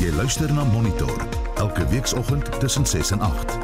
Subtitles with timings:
[0.00, 1.12] Jy luister na Monitor
[1.60, 3.58] elke weekoggend tussen 6 en 8.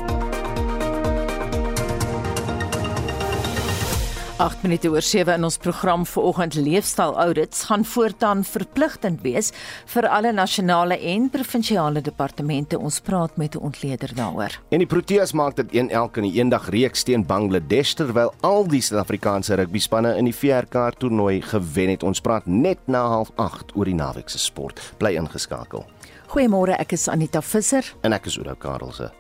[4.36, 9.48] 8 minute oor 7 in ons program vanoggend leefstyl audits gaan voortaan verpligtend wees
[9.94, 12.76] vir alle nasionale en provinsiale departemente.
[12.78, 14.60] Ons praat met 'n ontleder daaroor.
[14.68, 18.80] En die Proteas maak dit 1-1 in die eendag reeks teen Bangladesh terwyl al die
[18.80, 22.02] Suid-Afrikaanse rugbyspanne in die VRK toernooi gewen het.
[22.02, 24.92] Ons praat net na 08:30 oor die naweek se sport.
[24.98, 25.86] Bly ingeskakel.
[26.30, 29.10] Goeiemôre, ek is Anita Visser en ek is Oudo Karelse.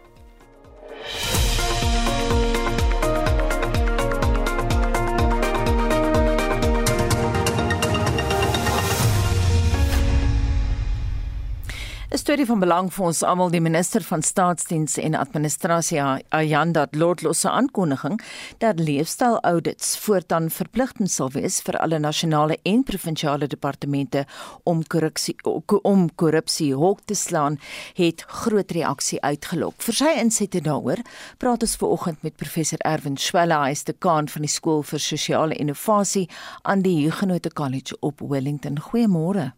[12.16, 15.98] 'n Storie van belang vir ons almal, die minister van Staatsdiens en Administrasie,
[16.32, 18.16] Ayanda Dlodlo se aankondiging
[18.62, 24.24] dat leefstyl audits voortaan verpligtend sal wees vir alle nasionale en provinsiale departemente
[24.64, 25.36] om korrupsie
[25.82, 27.60] om korrupsie hok te slaan,
[28.00, 29.76] het groot reaksie uitgelok.
[29.84, 31.04] Vir sy insette daaroor
[31.36, 35.60] praat ons veraloggend met professor Erwin Swela, hy is dekaan van die skool vir sosiale
[35.60, 36.30] innovasie
[36.64, 38.80] aan die Huguenot College op Wellington.
[38.88, 39.50] Goeiemôre.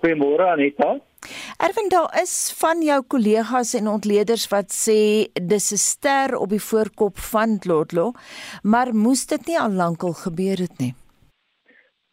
[0.00, 0.96] Goeiemôre Anita.
[1.60, 6.66] Erwin, daar is van jou kollegas en ontleeders wat sê dis 'n ster op die
[6.70, 8.12] voorkop van Lotlo,
[8.62, 10.94] maar moes dit nie al lankal gebeur het nie.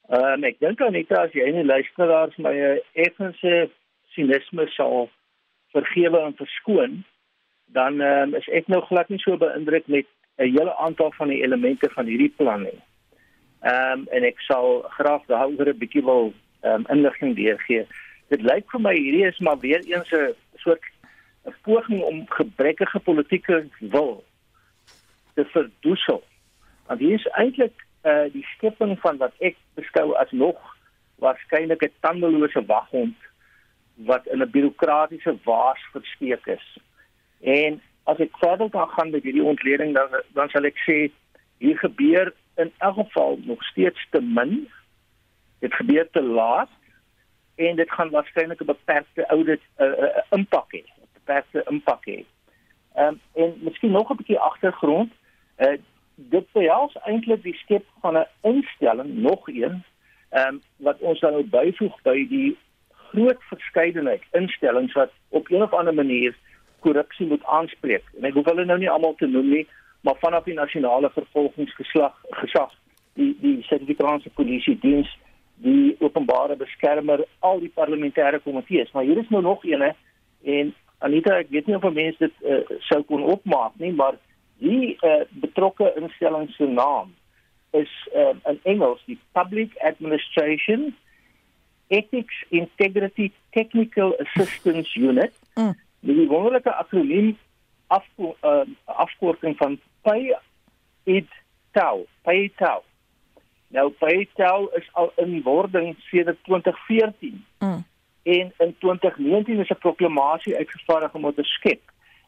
[0.10, 2.56] Ehm um, ek dink Anita as jy nie luisteraars my
[2.94, 3.70] effense
[4.16, 5.10] sinisme sal
[5.72, 7.06] vergewe en verskoon,
[7.66, 10.08] dan ehm um, is ek nou glad nie so beïndruk met
[10.38, 12.82] 'n hele aantal van die elemente van hierdie plan nie.
[13.62, 16.34] Ehm um, en ek sal graag daaroor 'n bietjie wil
[16.74, 17.88] um, inligting deurgee
[18.32, 20.84] dit lyk vir my hierdie is maar weer eens 'n soort
[21.48, 24.24] 'n poging om gebrekkige politieke wil
[25.36, 26.24] te verdoesel.
[26.88, 30.60] Want hier is eintlik uh eh, die skepping van wat ek beskou as nog
[31.16, 33.16] waarskynlik 'n tandelose waghond
[33.96, 36.78] wat in 'n bureaukratiese waas versteek is.
[37.42, 41.12] En as ek verder kan gaan met hierdie ontleding dan dan sal ek sê
[41.58, 44.70] hier gebeur in elk geval nog steeds te min.
[45.60, 46.70] Dit gebeur te laat
[47.56, 52.06] en dit gaan waarskynlik 'n beperkte audit 'n uh, uh, impak hê, 'n beperkte impak
[52.06, 52.26] hê.
[52.96, 55.12] Ehm um, en miskien nog 'n bietjie agtergrond.
[55.58, 55.78] Uh,
[56.16, 59.84] dit behels eintlik die skep van 'n instelling, nog een,
[60.30, 62.58] ehm um, wat ons dan nou byvoeg by die
[62.90, 66.36] groot verskeidenheid instellings wat op een of ander manier
[66.80, 68.04] korrupsie moet aanspreek.
[68.18, 69.68] En ek hoef hulle nou nie almal te noem nie,
[70.02, 72.74] maar vanaf die nasionale vervolgingsgeslag gesag,
[73.14, 75.18] die die Suid-Afrikaanse polisie diens
[75.64, 78.92] die openbare beskermer al die parlementêre komitees.
[78.94, 79.96] Maar hier is nou nog eene
[80.44, 84.18] en Anita ek weet nie of mense dit uh, sou kon opmaak nie maar
[84.62, 87.14] die uh, betrokke instelling se naam
[87.78, 90.90] is uh, in Engels die Public Administration
[91.94, 95.34] Ethics Integrity Technical Assistance Unit.
[95.56, 95.76] Mm.
[96.00, 97.38] die wonderlike akroniem
[97.88, 102.82] af uh, afkorting van PAITAU PAITAU
[103.68, 107.46] Nou Paytel is al in wording sedert 2014.
[107.60, 107.86] Mm.
[108.24, 111.82] En in 2019 is 'n proklamasie uitgevaardig om dit te skep.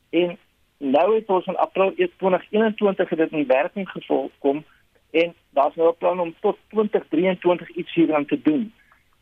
[0.09, 0.37] En
[0.77, 4.65] nou het ons in April 2021 dit in werking gekom
[5.11, 8.73] en daar's nou 'n plan om tot 2023 iets hieraan te doen.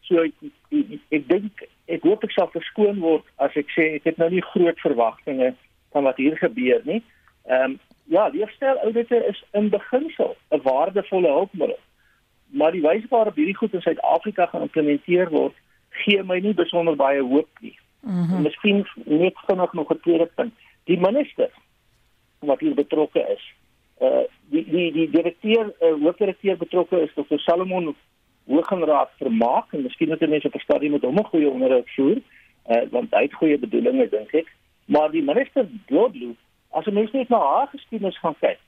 [0.01, 0.33] So ek
[0.69, 4.29] ek, ek dink ek hoop ek sal verskoon word as ek sê ek het nou
[4.29, 5.53] nie groot verwagtinge
[5.91, 7.03] van wat hier gebeur nie.
[7.45, 11.79] Ehm um, ja, leefstyl audite is in beginsel 'n waardevolle hulpmiddel
[12.49, 15.55] maar die wyse waarop hierdie goed in Suid-Afrika geïmplementeer word,
[15.89, 17.77] gee my nie besonder baie hoop nie.
[18.01, 18.41] Mm -hmm.
[18.41, 20.53] Miskien net vinnig nog 'n tweede punt.
[20.83, 21.49] Die minister
[22.39, 23.53] wat hier betrokke is,
[24.01, 27.39] uh die die die direkteur, uh, hoofdirekteur betrokke is Dr.
[27.39, 27.95] Salomon
[28.45, 32.17] Hoogenraad vermaak en miskien moet mense op 'n stadium met hom 'n goeie onderhoud voer,
[32.69, 34.53] uh want hy het goeie bedoelings dink ek.
[34.85, 36.35] Maar die minister Blodlu,
[36.69, 38.59] as jy mens net na haar geskiedenis gaan kyk,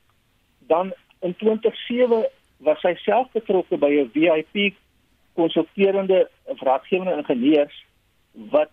[0.68, 2.26] dan in 2007
[2.66, 4.76] was sy self betrokke by 'n VIP
[5.34, 7.86] konsulterende raadgewende ingenieurs
[8.52, 8.70] wat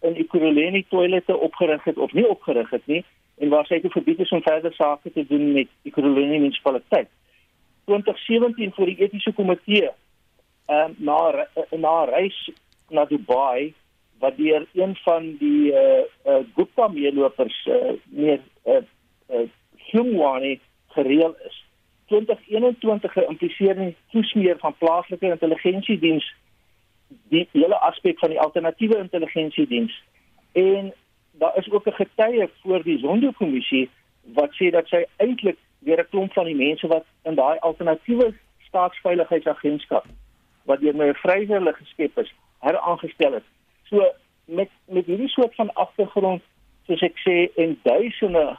[0.00, 3.04] in Ekurhuleni toilette opgerig het of nie opgerig het nie
[3.38, 7.08] en waar sy te verbied is om verder sake te doen met Ekurhuleni munisipaliteit.
[7.84, 9.90] 2017 vir die etiese komitee
[10.68, 12.50] ehm na na reis
[12.90, 13.72] na Dubai
[14.20, 18.82] wat deur een van die eh uh, uh, Gupta meelopers eh uh, meer eh uh,
[19.40, 19.48] uh,
[19.90, 21.59] Humwani gereël is.
[22.10, 26.26] 2021 geïmpliseer in toesmeer van plaaslike intelligensiediens
[27.30, 30.02] die hele aspek van die alternatiewe intelligensiediens
[30.52, 30.92] en
[31.42, 33.88] daar is ook 'n getuie voor die Zondo-kommissie
[34.22, 38.34] wat sê dat sy eintlik weer 'n klomp van die mense wat in daai alternatiewe
[38.66, 40.04] staatsveiligheidsagentskap
[40.64, 43.46] wat deur my vrywillig geskep is, heraangestel het.
[43.88, 44.12] So
[44.44, 46.42] met met hierdie soort van agtergrond
[46.86, 48.56] soos ek sê en duisende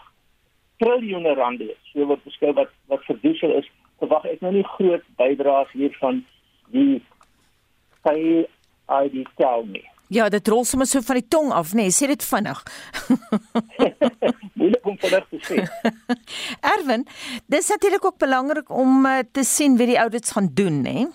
[0.81, 3.69] triljoene rande so word beskryf wat wat verdoesel is
[4.01, 6.23] verwag ek nou nie groot bydraes hiervan
[6.75, 6.99] die
[8.03, 8.45] sy
[9.01, 12.23] ID tel nie Ja, dit rol sommer so van die tong af, nee, sê dit
[12.27, 12.57] vinnig.
[14.59, 15.61] Moeilik om vinnig te sê.
[16.73, 17.05] Erwin,
[17.47, 21.05] dis natuurlik ook belangrik om uh, te sien wie die audits gaan doen, né?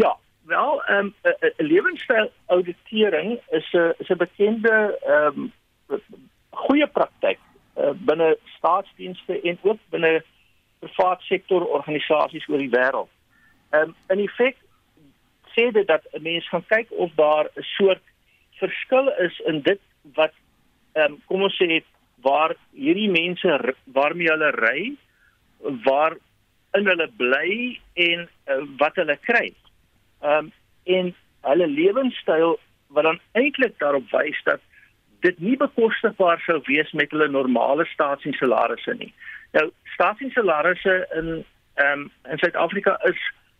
[0.00, 0.14] Ja,
[0.48, 5.52] wel, ehm um, 'n lewenstyl auditering is 'n is 'n bekende ehm
[5.92, 6.00] um,
[6.64, 7.38] goeie praktyk
[7.78, 10.22] uh, binne staatsdienste en ook binne
[10.78, 13.10] private sektor organisasies oor die wêreld.
[13.70, 14.56] Ehm um, in effek
[15.54, 18.02] sê dit dat 'n mens gaan kyk of daar 'n soort
[18.60, 19.80] verskil is in dit
[20.14, 20.34] wat
[20.92, 21.82] ehm um, kom ons sê
[22.22, 24.80] waar hierdie mense waarmee hulle ry,
[25.84, 26.16] waar
[26.74, 29.54] in hulle bly en uh, wat hulle kry.
[30.22, 30.52] Ehm um,
[30.84, 34.60] en hulle lewenstyl wat dan eintlik daarop wys dat
[35.20, 39.12] dit nie bekostigbaar sou wees met hulle normale staatssalarisse nie.
[39.56, 41.44] Nou staatssalarisse in
[41.78, 43.18] ehm um, in Suid-Afrika is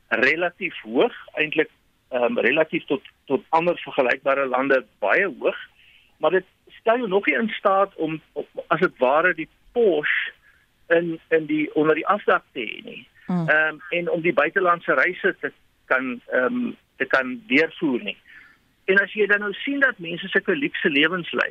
[0.08, 1.70] relatief hoog, eintlik
[2.10, 5.58] um, relatief tot tot ander vergelykbare lande baie hoog,
[6.19, 6.46] maar dit
[6.81, 10.32] stel jou nog nie in staat om, om as dit ware die Porsche
[10.88, 13.06] in in die onder die afdak te hê nie.
[13.26, 13.49] Hmm.
[13.49, 15.52] Ehm um, en om die buitelandse reise te
[15.87, 18.16] kan ehm um, te kan deurvoer nie.
[18.88, 21.50] En as jy dan nou sien dat mense sulke luukse lewens lei,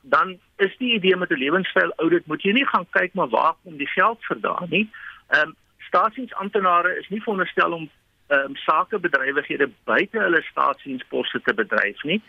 [0.00, 3.54] dan is die idee met 'n lewenstyl audit moet jy nie gaan kyk maar waar
[3.62, 4.90] kom die geld vandaan nie.
[5.28, 7.90] Ehm um, staatsiensamptenare is nie veronderstel om
[8.26, 12.22] ehm um, sakebedrywighede buite hulle staatsdiensposte te bedryf nie.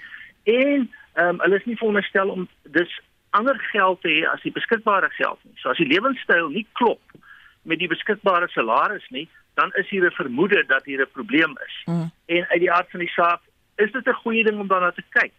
[0.44, 4.52] En ehm um, hulle is nie veronderstel om dis ander geld te hê as die
[4.52, 5.54] beskikbare geld nie.
[5.56, 7.02] So as die lewenstyl nie klop
[7.62, 11.76] met die beskikbare salaris nie, dan is hier 'n vermoede dat hier 'n probleem is.
[11.86, 12.12] Mm.
[12.26, 13.42] En uit die aard van die saak
[13.76, 15.32] is dit 'n goeie ding om daarna te kyk.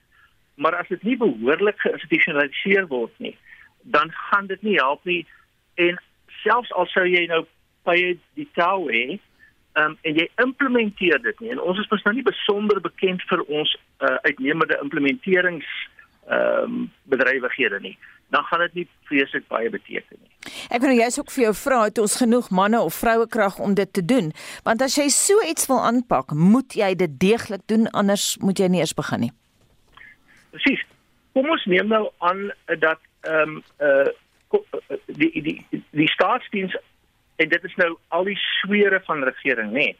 [0.54, 3.36] Maar as dit nie behoorlik geïnstitusionaliseer word nie,
[3.82, 5.26] dan gaan dit nie help nie.
[5.74, 7.46] En selfs al sou jy nou
[7.82, 9.18] by die tou hê,
[9.74, 11.50] um, en jy implementeer dit nie.
[11.50, 15.66] En ons is mos nou nie besonder bekend vir ons uh, uitnemende implementerings
[16.28, 17.98] ehm um, bedrywighede nie
[18.32, 20.30] dan gaan dit nie vreeslik baie beteken nie.
[20.72, 23.58] Ek wil nou jous ook vir jou vra het ons genoeg manne of vroue krag
[23.62, 24.32] om dit te doen
[24.68, 28.70] want as jy so iets wil aanpak moet jy dit deeglik doen anders moet jy
[28.72, 29.32] nie eers begin nie.
[30.54, 30.82] Presies.
[31.32, 32.50] Kom ons neem nou aan
[32.80, 34.10] dat ehm um, uh
[35.06, 36.74] die die die, die staatsdiens
[37.40, 39.86] en dit is nou al die swere van regering nê.
[39.92, 39.96] Nee.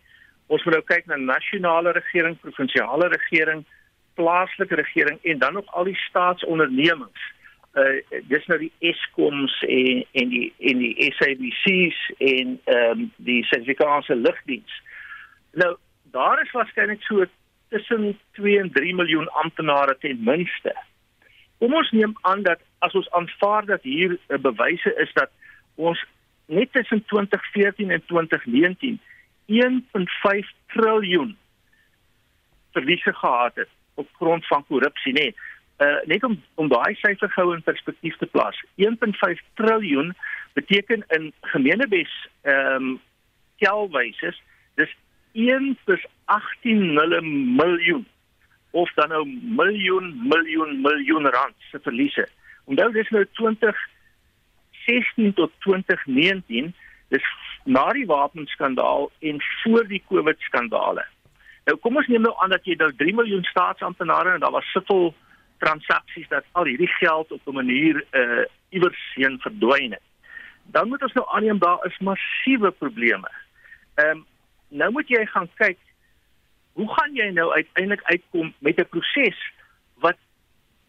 [0.52, 3.62] Ons moet nou kyk na nasionale regering, provinsiale regering,
[4.20, 7.23] plaaslike regering en dan nog al die staatsondernemings.
[7.73, 13.45] Uh dis nou die Eskoms en en die en die SABC's en ehm um, die
[13.49, 14.83] Suid-Afrikaanse lugdiens.
[15.53, 15.77] Nou
[16.13, 17.25] daar is waarskynlik so
[17.69, 20.75] tussen 2 en 3 miljoen amptenare ten minste.
[21.59, 25.31] Kom ons neem aan dat as ons aanvaar dat hier uh, bewyse is dat
[25.75, 26.05] ons
[26.47, 29.01] net tussen 2014 en 2019
[29.47, 31.37] 1.5 triljoen
[32.73, 35.37] verliese gehad het op grond van korrupsie net.
[35.82, 38.58] Uh net om om daai syfer gou in perspektief te plaas.
[38.76, 40.12] 1.5 triljoen
[40.58, 42.12] beteken in gemeenebes
[42.43, 43.00] ehm um,
[43.62, 44.43] kelwyses
[44.81, 44.96] dis
[45.32, 46.94] 1 + 18
[47.56, 48.06] miljoen
[48.70, 49.25] of dan nou
[49.61, 52.29] miljoen miljoen miljoen rand se verliese.
[52.65, 53.91] Onthou dis nou 20
[54.86, 56.74] 2016 tot 2019
[57.08, 57.24] dis
[57.65, 61.05] na die wapenskandaal en voor die COVID skandale.
[61.65, 64.70] Nou kom ons neem nou aan dat jy nou 3 miljoen staatsamptenare en daar was
[64.72, 65.12] soveel
[65.63, 70.07] transaksies dat al hierdie geld op 'n manier uh iewers heen verdwyn het.
[70.65, 73.31] Dan moet ons nou aanneem daar is massiewe probleme.
[73.95, 74.27] Ehm um,
[74.69, 75.79] nou moet jy gaan kyk
[76.73, 79.39] hoe gaan jy nou uiteindelik uitkom met 'n proses
[79.95, 80.17] wat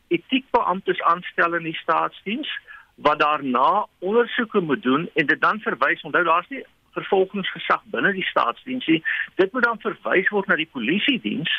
[0.07, 2.49] etiekbeamptes aanstel in die staatsdiens?
[2.95, 8.25] wat daarna ondersoeke moet doen en dit dan verwys onthou daar's nie vervolgingsgesag binne die
[8.25, 9.03] staatsdiens nie
[9.35, 11.53] dit moet dan verwys word na die polisie diens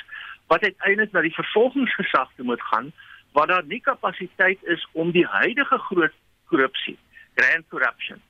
[0.46, 2.92] wat uiteindelik na die vervolgingsgesag toe moet gaan
[3.32, 6.12] waar daar nie kapasiteit is om die huidige groot
[6.46, 6.98] korrupsie
[7.34, 8.20] grand corruption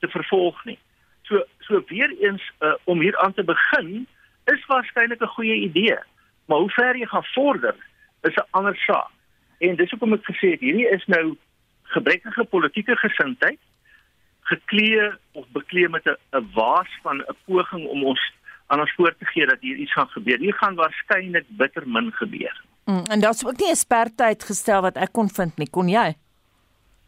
[0.00, 0.78] te vervolg nie.
[1.22, 4.06] So so weer eens uh, om hier aan te begin
[4.44, 5.98] is waarskynlik 'n goeie idee.
[6.46, 7.76] Maar hoe ver jy gaan vorder
[8.22, 9.10] is 'n ander saak.
[9.58, 11.36] En dis hoekom ek gesê het hierdie is nou
[11.82, 13.58] gebrekkige politieke gesindheid
[14.40, 18.32] geklee of beklee met 'n waas van 'n poging om ons
[18.70, 20.38] aan ons voor te gee dat hier iets gaan gebeur.
[20.38, 22.56] Hier gaan waarskynlik bitter min gebeur.
[22.84, 26.14] Mm, en daar's ook nie 'n spertyd gestel wat ek kon vind nie, kon jy?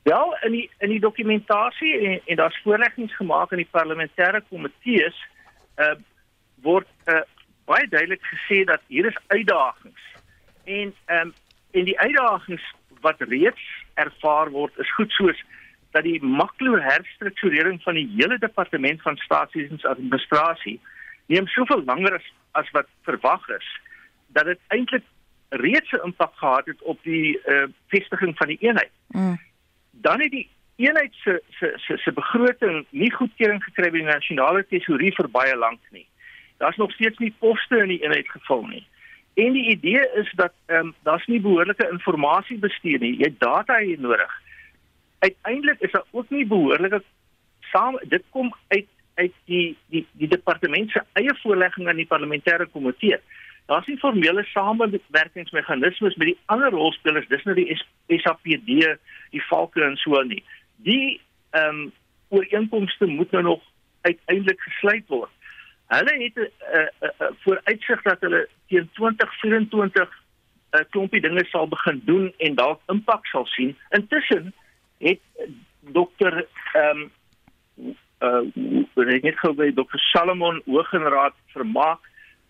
[0.03, 5.17] Ja, in die in die dokumentasie en, en daar's voorleggings gemaak in die parlementêre komitees
[5.79, 5.95] uh
[6.63, 7.23] word uh
[7.65, 10.03] baie duidelik gesê dat hier is uitdagings.
[10.65, 11.35] En ehm um,
[11.71, 13.63] en die uitdagings wat reeds
[13.95, 15.45] ervaar word is goed soos
[15.91, 20.81] dat die maklo herstrukturering van die hele departement van staatsdiensadministrasie
[21.27, 23.69] neem soveel langer as as wat verwag is
[24.27, 25.05] dat dit eintlik
[25.49, 28.91] reeds 'n impak gehad het op die uh, vestiging van die eenheid.
[29.09, 29.41] Mm.
[29.91, 34.67] Dan het die eenheid se se se se begroting nie goedkeuring gekry by die nasionale
[34.67, 36.07] tesourie vir baie lank nie.
[36.57, 38.87] Daar's nog steeds nie poste in die eenheid gevul nie.
[39.35, 43.17] En die idee is dat ehm um, daar's nie behoorlike inligting bestuur nie.
[43.17, 44.41] Jy data hier nodig.
[45.19, 47.03] Uiteindelik is daar ook nie behoorlike
[47.61, 48.89] saam dit kom uit
[49.23, 53.19] uit die die die departement se eie voorlegging aan die parlementêre komitee.
[53.71, 57.77] Daar's nie formele samewerkingsmeganismes met die ander rolspelers, dis nou die
[58.19, 58.73] SAPD,
[59.31, 60.43] die Valke en so nie.
[60.89, 61.93] Die ehm um,
[62.33, 63.65] ooreenkomste moet nou nog
[64.09, 65.31] uiteindelik gesluit word.
[65.93, 71.45] Hulle het 'n uh, uh, uh, vooruitsig dat hulle teen 2024 'n uh, klompie dinge
[71.45, 73.77] sal begin doen en dalk impak sal sien.
[73.91, 74.55] Intussen
[74.99, 75.21] het
[75.81, 77.11] dokter ehm um,
[78.23, 82.01] uh ek het gou by dokter Salomon Hooggenraad vermaak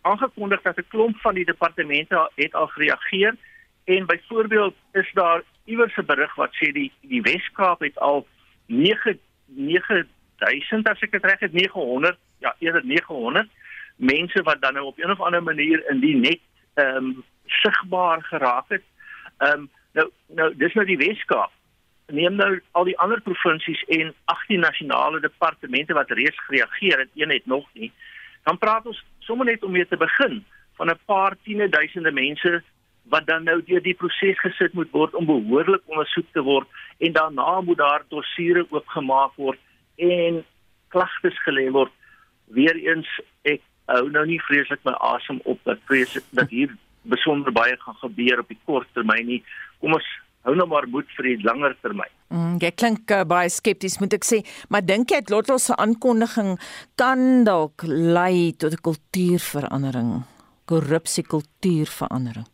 [0.03, 3.37] aangekondig dat 'n klomp van die departemente het al gereageer
[3.85, 8.27] en byvoorbeeld is daar iewers 'n berig wat sê die die Wes-Kaap het al
[8.67, 13.49] 9 9000 as ek dit reg het 900 ja eerder 900
[13.97, 16.41] mense wat dan nou op een of ander manier in die net
[16.75, 18.83] ehm um, sigbaar geraak het.
[19.39, 21.51] Ehm um, nou nou dis nou die Wes-Kaap.
[22.07, 27.31] Neem nou al die ander provinsies en 18 nasionale departemente wat reeds gereageer het, een
[27.31, 27.93] het nog nie.
[28.43, 30.45] Dan praat ons sommer net om mee te begin
[30.77, 32.63] van 'n paar tiene duisende mense
[33.03, 36.69] wat dan nou deur die proses gesit moet word om behoorlik ondersoek te word
[36.99, 39.59] en daarna moet daar dossiere oopgemaak word
[39.97, 40.45] en
[40.89, 41.93] klagtes gelê word.
[42.47, 43.09] Weereens
[43.43, 47.99] ek hou nou nie vreeslik my asem op dat vrees dat hier besonder baie gaan
[48.01, 49.43] gebeur op die kort termyn nie.
[49.81, 50.09] Kom ons
[50.47, 52.11] hou nou maar moed vir die langer termyn.
[52.33, 54.41] Mm, jy klink uh, baie skepties moet ek sê,
[54.73, 56.57] maar dink jy dat Lotto se aankondiging
[57.01, 60.25] kan dalk lei tot 'n kultuurverandering,
[60.67, 62.49] korrupsie kultuurverandering?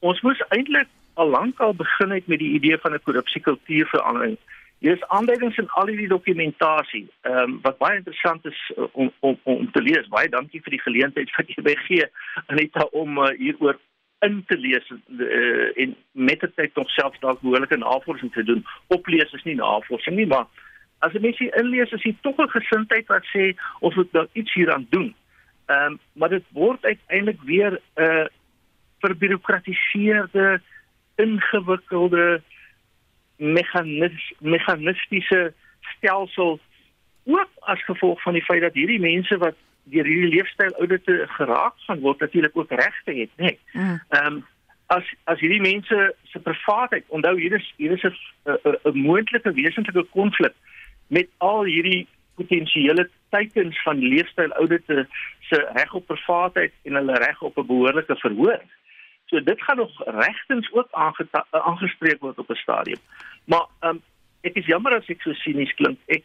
[0.00, 4.38] Ons moes eintlik al lank al begin het met die idee van 'n korrupsie kultuurverandering.
[4.82, 9.12] Hier is aanduidings in al hierdie dokumentasie, ehm um, wat baie interessant is uh, om
[9.20, 10.08] om om te lees.
[10.08, 12.06] Baie dankie vir die geleentheid wat jy by gee
[12.46, 13.78] Anita om uh, hieroor
[14.22, 18.64] in te lees uh, en met die tyd nog self dalk behoorlike navorsing te doen.
[18.86, 20.46] Oplees is nie navorsing nie, maar
[21.02, 24.54] as jy mense inlees, is dit tog 'n gesindheid wat sê ons moet nou iets
[24.54, 25.14] hieraan doen.
[25.66, 28.26] Ehm um, maar dit word uiteindelik weer 'n uh,
[29.00, 30.60] verbirokratiseerde
[31.16, 32.42] ingewikkelde
[33.36, 35.52] mechanis mechanistiese
[35.96, 36.60] stelsel
[37.24, 41.74] ook as gevolg van die feit dat hierdie mense wat deur hierdie leefstyl oudite geraak
[41.86, 43.44] gaan word natuurlik ook regte het, nê.
[43.44, 43.58] Nee.
[43.72, 44.00] Mm.
[44.08, 44.42] Ehm um,
[44.92, 50.52] as as hierdie mense se privaatheid, onthou hier is hier is 'n moontlike wesentlike konflik
[51.06, 55.06] met al hierdie potensiële teikens van leefstyl oudite
[55.40, 58.60] se reg op privaatheid en hulle reg op 'n behoorlike verhoor.
[59.26, 60.88] So dit gaan nog regtens ook
[61.50, 63.00] aangespreek word op 'n stadium.
[63.44, 64.02] Maar ehm um,
[64.40, 65.98] ek is jammer as ek so sinies klink.
[66.06, 66.22] Ek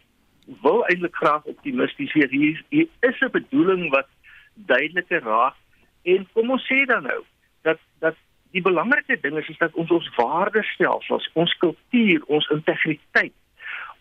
[0.62, 2.14] wil eintlik graag optimisties.
[2.14, 2.30] Hier,
[2.70, 4.08] hier is 'n bedoeling wat
[4.54, 5.56] duideliker raak
[6.04, 7.24] en kom ons sê dan nou
[7.62, 8.16] dat dat
[8.52, 13.34] die belangrike ding is is dat ons ons waardestelsels, ons kultuur, ons integriteit,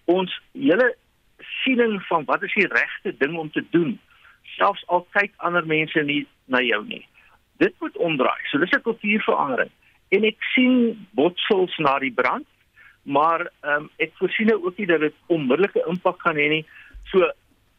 [0.04, 0.94] ons hele
[1.64, 3.98] siening van wat is die regte ding om te doen,
[4.42, 7.06] selfs al kyk ander mense nie na jou nie.
[7.58, 8.40] Dit moet omdraai.
[8.50, 9.70] So dis 'n kultuurverandering.
[10.08, 12.46] En ek sien botsels na die brand
[13.06, 16.64] maar ehm um, ek voorsien nou ook nie dat dit onmiddellike impak gaan hê nie.
[17.12, 17.30] So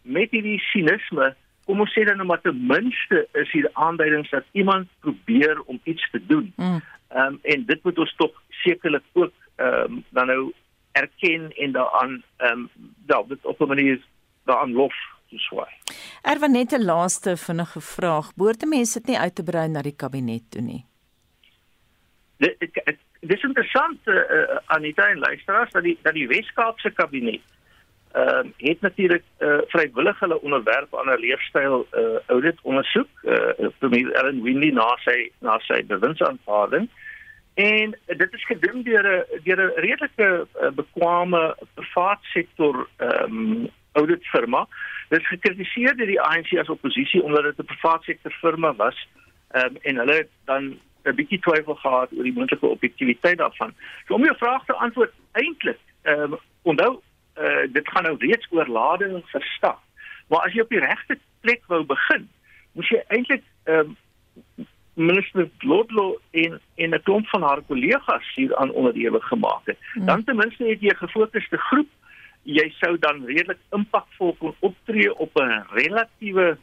[0.02, 1.34] met hierdie sinisme,
[1.68, 5.82] kom ons sê dan nou maar ten minste is hier aanduidings dat iemand probeer om
[5.84, 6.54] iets te doen.
[6.56, 6.64] Mm.
[6.64, 7.34] Ehm mm.
[7.34, 10.54] um, en dit moet ons tog sekerlik ook ehm um, dan nou
[10.92, 12.70] erken en daaraan ehm um,
[13.06, 14.02] dat dit op 'n manier
[14.46, 14.96] daaraan lof
[15.30, 15.74] te swaai.
[16.22, 18.34] Erwa net 'n laaste vinnige vraag.
[18.36, 20.86] Behoort mense dit nie uit te brei na die kabinet toe nie?
[22.38, 27.42] Dit ek dis interessant uh, Anita en luisteraars dat die dat die Wes-Kaapse kabinet
[28.14, 33.70] ehm uh, het natuurlik uh, vrywillig hulle onderwerp aan 'n leefstyl uh, audit ondersoek uh,
[33.80, 36.90] premier Ellen Windy na sy na sy bewindsaanvaarding
[37.54, 43.70] en dit is gedoen deur 'n deur 'n redelike uh, bekwame privaat sektor ehm um,
[43.92, 44.68] audit firma
[45.10, 49.08] dit is gekritiseer deur die ANC as oppositie omdat dit 'n privaat sektor firma was
[49.52, 53.74] ehm um, en hulle dan 'n bietjie twyfel gehad oor die moontlike objektiviteit daarvan.
[54.08, 57.02] So om jou vraag te antwoord, eintlik, ehm uh, onthou,
[57.40, 59.80] uh, dit gaan nou reeds oor lading verstap.
[60.28, 62.30] Maar as jy op die regte plek wou begin,
[62.72, 68.56] moes jy eintlik ehm um, minister Lodlo en en 'n klomp van haar kollegas hier
[68.56, 69.78] aan onderhewig gemaak het.
[69.94, 70.06] Hmm.
[70.06, 71.90] Dan ten minste het jy 'n gefokusde groep.
[72.44, 76.58] Jy sou dan redelik impakvol kon optree op 'n relatiewe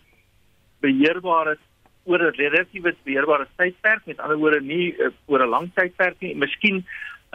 [0.80, 1.58] beheerbare
[2.04, 6.34] oor 'n relatiewe beheerbare tydperk, met ander woorde nie uh, oor 'n lang tydperk nie,
[6.36, 6.84] miskien 'n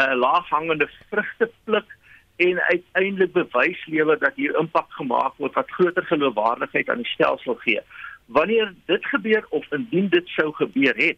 [0.04, 1.98] uh, laaghangende vrugte pluk
[2.38, 7.56] en uiteindelik bewys lewer dat hier impak gemaak word wat groter geloofwaardigheid aan die stelsel
[7.56, 7.82] gee
[8.30, 11.18] wanneer dit gebeur of indien dit sou gebeur het,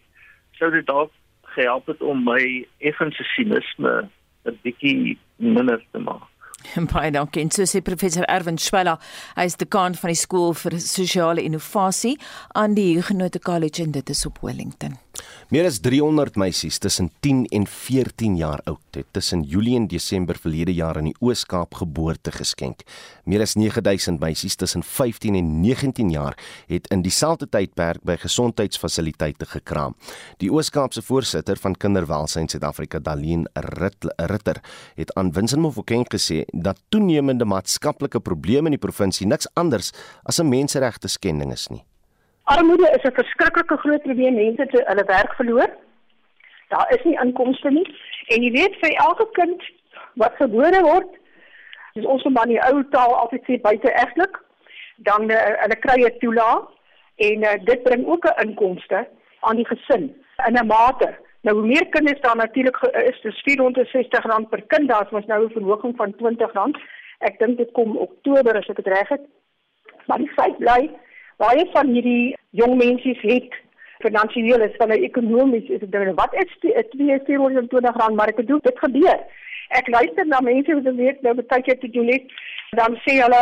[0.52, 1.12] sou dit dalk
[1.56, 4.10] gehelp het om my effense sinisme
[4.48, 6.31] 'n bietjie minder te maak.
[6.76, 7.48] En baie dankie.
[7.54, 9.00] So sê professor Erwin Schweller,
[9.36, 12.18] hy is dekaan van die skool vir sosiale innovasie
[12.58, 14.98] aan die Huguenot College in dit is op Wellington.
[15.52, 20.38] Meer as 300 meisies tussen 10 en 14 jaar oud het tussen Julie en Desember
[20.40, 22.86] verlede jaar in die Oos-Kaap geboorte geskenk.
[23.26, 26.38] Meer as 9000 meisies tussen 15 en 19 jaar
[26.68, 29.96] het in dieselfde tydperk by gesondheidsfasiliteite gekraam.
[30.40, 34.64] Die Oos-Kaapse voorsitter van Kinderwelsyn Suid-Afrika, Daleen Ritter,
[34.96, 39.92] het aan Vincent Mofokeng gesê dat toenemende maatskaplike probleme in die provinsie niks anders
[40.24, 41.84] as 'n menseregte skending is nie.
[42.44, 44.34] Armoede is 'n verskriklike groot probleem.
[44.34, 45.70] Mense het hulle werk verloor.
[46.68, 47.88] Daar is nie inkomste nie.
[48.28, 49.64] En jy weet vir elke kind
[50.14, 51.10] wat gebore word,
[51.94, 54.40] dis ons van die ou taal altyd sê buite egtelik,
[54.96, 56.70] dan uh, hulle kry 'n toelaag
[57.16, 59.08] en uh, dit bring ook 'n inkomste
[59.40, 60.16] aan die gesin
[60.48, 61.18] in 'n mate.
[61.42, 65.52] Nou hoe meer kinders daar natuurlik is, dis R460 per kind, daar is nou 'n
[65.52, 66.82] verhoging van R20.
[67.20, 69.22] Ek dink dit kom Oktober as ek dit reg het.
[70.06, 70.90] Maar die feit bly
[71.42, 73.58] baie van hierdie jong mense het
[74.06, 78.62] finansiëel is van ekonomies is dit dan wat is die 220 rand maar ek doen
[78.66, 79.20] dit gebeur.
[79.80, 82.34] Ek luister na mense wat weet nou baie keer doen het
[82.80, 83.42] dan sê hulle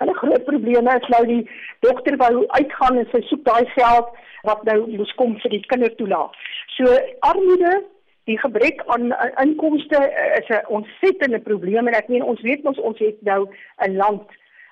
[0.00, 1.42] hulle groot probleme is nou die
[1.84, 4.12] dogter wou uitgaan en sy soek daai geld
[4.48, 6.36] wat nou moes kom vir die kindertoelaag.
[6.76, 6.94] So
[7.28, 7.82] armoede
[8.30, 9.10] die gebrek aan
[9.42, 10.00] inkomste
[10.38, 13.48] is 'n ontsettende probleem en ek meen ons weet ons ons het nou
[13.86, 14.26] 'n land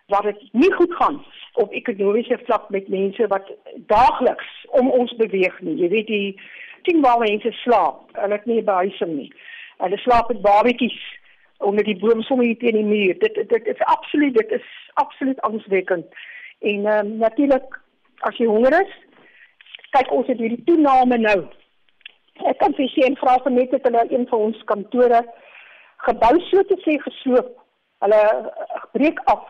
[0.09, 5.61] waar dit nie goed gaan op ekonomiese vlak met mense wat daagliks om ons beweeg
[5.61, 5.77] nie.
[5.77, 6.41] Jy weet die
[6.89, 9.33] ding waar mense slaap, hulle het nie behuising nie.
[9.83, 11.01] Hulle slaap met babetjies
[11.59, 13.19] onder die boom sommer teen die muur.
[13.19, 16.07] Dit dit is absoluut dit is absoluut angswekkend.
[16.59, 17.81] En ehm um, natuurlik
[18.31, 18.95] as jy honger is,
[19.91, 21.39] kyk ons het hierdie toename nou.
[22.49, 25.23] Ek kan vir sien vra van net het hulle een van ons kantore
[26.09, 27.53] gebou so te sê gesloop.
[28.03, 28.25] Hulle
[28.95, 29.47] breek af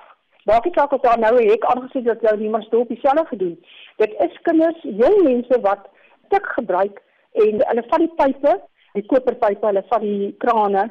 [0.48, 3.56] Maak nie saak of daar nou 'n hek aangesit dat jy niemand stop dieselfde gedoen.
[3.96, 5.82] Dit is kinders, jong mense wat
[6.28, 8.60] tik gebruik en hulle van die pype,
[8.92, 10.84] die koperpype, hulle van die krane,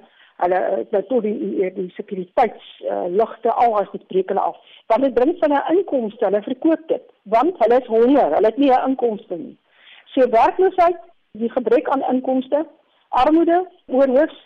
[0.43, 0.59] hulle
[0.91, 4.57] nou tot die die, die sekuriteits uh, ligte al as dit breek hulle af.
[4.87, 8.57] Want dit bring van 'n inkomste, hulle verkoop dit, want hulle is honger, hulle het
[8.57, 9.57] nie 'n inkomste nie.
[10.13, 12.65] So werkloosheid, die gebrek aan inkomste,
[13.09, 14.39] armoede, oorhoofs.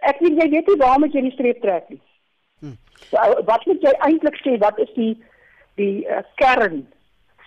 [0.00, 2.00] Ek weet jy weet nie waar moet jy die streep trek nie.
[2.60, 2.76] Hmm.
[3.10, 5.14] So, wat moet jy eintlik sê wat is die
[5.80, 6.82] die uh, kern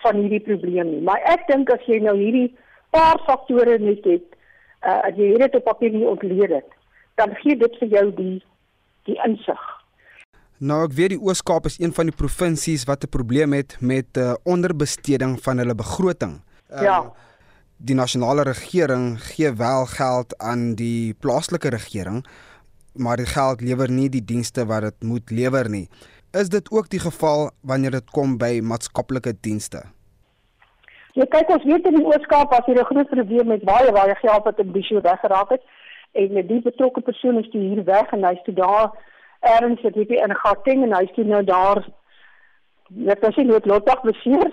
[0.02, 1.02] van hierdie probleem nie?
[1.06, 2.50] Maar ek dink as jy nou hierdie
[2.94, 4.26] paar faktore net het,
[4.82, 6.68] uh, as jy dit op papier nie ontleed het,
[7.20, 8.36] dan gee dit vir jou die
[9.04, 9.60] die insig.
[10.64, 14.16] Nou ek weet die Oos-Kaap is een van die provinsies wat 'n probleem het met
[14.16, 16.40] uh, onderbesteding van hulle begroting.
[16.72, 16.98] Uh, ja.
[17.76, 22.24] Die nasionale regering gee wel geld aan die plaaslike regering,
[22.94, 25.88] maar die geld lewer nie die dienste wat dit moet lewer nie.
[26.32, 29.82] Is dit ook die geval wanneer dit kom by maatskaplike dienste?
[31.14, 34.14] Ja, kyk ons weet in die Ooskaap was hier 'n groot probleem met baie baie
[34.14, 35.62] geld wat in die show weggeraak het
[36.12, 38.90] en die betrokke persoon is hier weg en hy's toe daar
[39.40, 41.86] erns het hier in Gauteng en hy's toe nou daar
[42.88, 44.50] net as hy net lotdag beseer.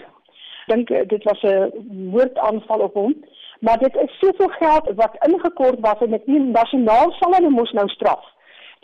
[0.68, 1.72] Dink dit was 'n
[2.14, 3.16] moordaanval op hom
[3.62, 7.72] maar dit is soveel geld wat ingekort was en dit nie nasionaal sal hulle mos
[7.72, 8.31] nou straf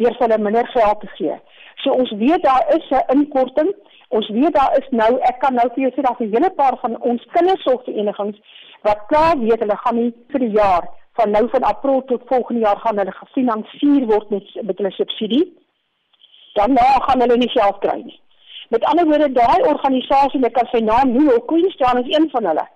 [0.02, 1.38] deur hulle minder geld te gee.
[1.84, 3.76] So ons weet daar is 'n inkorting.
[4.10, 6.78] Ons weet daar is nou ek kan nou vir jou sê daar's 'n hele paar
[6.82, 8.38] van ons kindersorgverenigings
[8.82, 10.84] wat klaar weet hulle gaan nie vir die jaar
[11.14, 15.46] van nou van April tot volgende jaar gaan hulle gefinansier word met met hulle subsidie.
[16.54, 18.20] Dan nou gaan hulle nie geld kry nie.
[18.70, 22.68] Met ander woorde daai organisasie, ek kan sy naam noem, Queenstown is een van hulle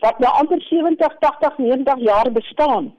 [0.00, 2.94] wat nou amper 70, 80, 90 jaar bestaan.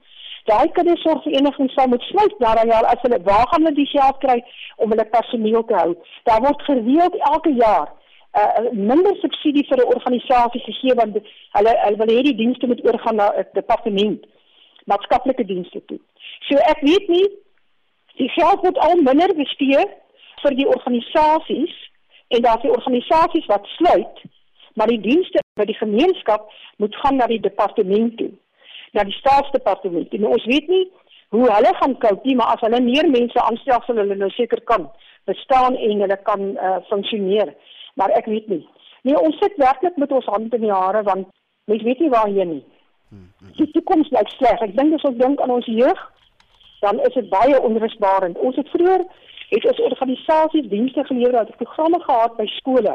[0.49, 4.37] Daai kindersorgvereniging sal moet sluit nadat jaar as hulle waar gaan hulle die geld kry
[4.75, 5.95] om hulle personeel te hou.
[6.29, 7.89] Daar word gereeld elke jaar
[8.31, 11.17] 'n uh, minder subsidie vir 'n organisasie gegee want
[11.57, 14.25] hulle hulle wil hê die dienste moet oorgaan na 'n departement
[14.85, 15.99] maatskaplike dienste toe.
[16.47, 17.27] So ek weet nie
[18.15, 19.85] die geld word al minder bestee
[20.43, 21.75] vir die organisasies
[22.27, 24.17] en daar's die organisasies wat sluit
[24.73, 28.29] maar die dienste Maar die gemeenskap moet gaan na die departement toe,
[28.91, 30.13] na die staatsdepartement.
[30.13, 30.85] En ons weet nie
[31.31, 34.61] hoe hulle gaan cope nie, maar as hulle meer mense aanstel, sal hulle nou seker
[34.67, 34.89] kan
[35.29, 37.53] bestaan en hulle kan uh, funksioneer.
[37.95, 38.65] Maar ek weet nie.
[39.07, 41.29] Nee, ons sit werklik met ons hande in die hare want
[41.71, 42.63] mens weet nie waarheen nie.
[43.57, 44.61] Die toekoms lyk sleg.
[44.63, 46.03] Ek dink as ons dink aan ons jeug,
[46.83, 48.39] dan is dit baie onrusbarend.
[48.39, 49.03] Ons het vroeër
[49.51, 52.93] het ons organisasies dienste gelewer, het programme gehad by skole.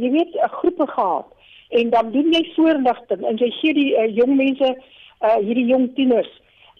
[0.00, 1.28] Jy weet, 'n groepe gehad
[1.70, 4.70] en dan doen jy voorligting en jy gee die uh, jong mense
[5.20, 6.30] uh, hierdie jong tieners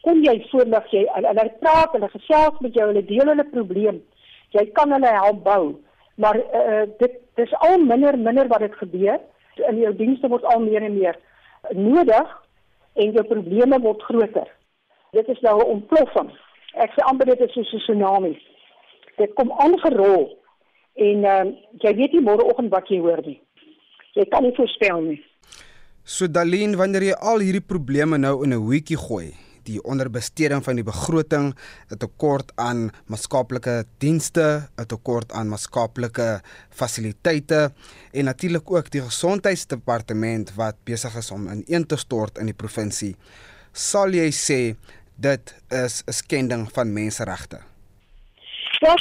[0.04, 4.00] kom jy voorlig jy en hulle praat hulle gesels met jou hulle deel hulle probleem.
[4.56, 5.64] Jy kan hulle help bou
[6.20, 9.20] maar uh, dit dis al minder minder wat dit gebeur.
[9.68, 11.16] In jou dienste word al meer en meer
[11.76, 12.28] nodig
[13.00, 14.48] en jou probleme word groter.
[15.16, 16.30] Dit is nou 'n ontploffing.
[16.74, 18.38] Ek sê amper dit is so 'n tsunami.
[19.16, 20.38] Dit kom aangerol
[20.94, 21.44] en uh,
[21.78, 23.40] jy weet nie môreoggend wat jy hoor nie.
[24.14, 25.24] Jy kan nie voorspel nie
[26.04, 30.76] So Dalien, wanneer jy al hierdie probleme nou in 'n hoetjie gooi, die onderbesteding van
[30.76, 31.54] die begroting,
[31.90, 37.72] 'n tekort aan maatskaplike dienste, 'n tekort aan maatskaplike fasiliteite
[38.12, 43.16] en natuurlik ook die gesondheidsdepartement wat besig is om ineen te stort in die provinsie.
[43.72, 44.76] Sal jy sê
[45.16, 47.60] dit is 'n skending van menseregte?
[48.80, 48.94] Ja,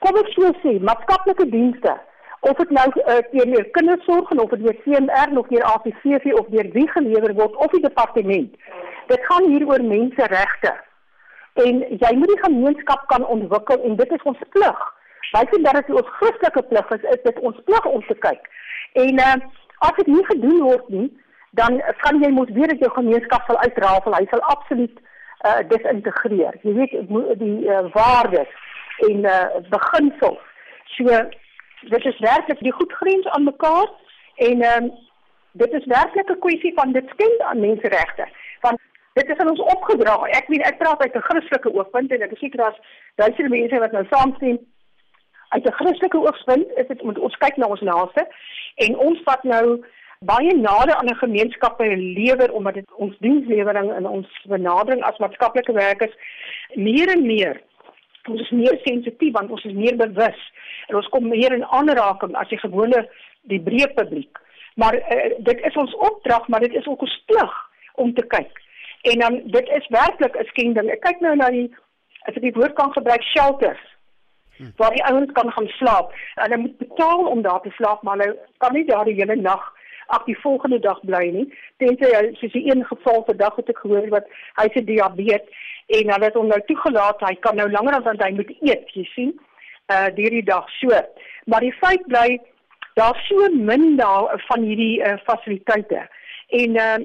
[0.00, 2.11] kom ek sê, maatskaplike dienste
[2.42, 6.48] of dit nou uh, deur kindersorg en of dit deur CMR of deur APCV of
[6.54, 8.56] deur wie gelewer word of die departement.
[9.06, 10.72] Dit gaan hier oor menseregte.
[11.62, 14.82] En jy moet die gemeenskap kan ontwikkel en dit is ons plig.
[15.32, 18.48] Baie dat dit ons Christelike plig is, is dit ons plig om te kyk.
[19.04, 19.34] En uh,
[19.86, 21.08] as dit nie gedoen word nie,
[21.60, 24.16] dan kan jy moet weet dat jou gemeenskap sal uitrafel.
[24.16, 24.98] Hy sal absoluut
[25.46, 26.58] uh, disintegreer.
[26.66, 28.58] Jy weet die uh, waardes
[29.08, 30.42] en uh, beginsels.
[30.96, 31.22] So
[31.90, 33.90] dit is werklik die goed grens aan mekaar
[34.36, 34.92] en ehm um,
[35.52, 38.28] dit is werklik 'n kwessie van dit skend aan menseregte
[38.60, 38.80] want
[39.12, 40.14] dit is aan ons opgedra.
[40.24, 42.80] Ek weet ek praat uit 'n Christelike oogpunt en ek is seker daar's
[43.14, 44.58] duisende mense wat nou saamstem.
[45.48, 48.28] Uit 'n Christelike oogpunt is dit moet ons kyk na ons naaste
[48.74, 49.84] en ons vat nou
[50.20, 55.18] baie nader aan 'n gemeenskap by lewer omdat dit ons dienslewering en ons benadering as
[55.18, 56.14] maatskaplike werkers
[56.74, 57.60] meer en meer
[58.30, 60.40] ons is meer sensitief want ons is meer bewus
[60.88, 63.06] en ons kom meer in aanraking as die gewone
[63.50, 64.38] die breë publiek.
[64.80, 67.54] Maar uh, dit is ons opdrag, maar dit is ook ons plig
[68.00, 68.60] om te kyk.
[69.10, 70.90] En dan dit is werklik 'n skending.
[70.90, 71.68] Ek kyk nou na die
[72.28, 73.82] as ek die woord kan gebruik shelters
[74.76, 76.12] waar die ouens kan gaan slaap.
[76.34, 79.72] Hulle moet betaal om daar te slaap, maar hulle kan nie daar die hele nag
[80.16, 81.46] ag die volgende dag bly nie.
[81.80, 84.28] Tensy hy soos die een geval vandag het ek gehoor wat
[84.60, 88.22] hy se diabetes en hulle het hom nou toegelaat hy kan nou langer as wat
[88.24, 89.32] hy moet eet, jy sien
[89.92, 91.00] uh hierdie dag so.
[91.50, 92.38] Maar die feit bly
[93.00, 96.06] daar so min daar van hierdie uh, fasiliteite.
[96.62, 97.00] En uh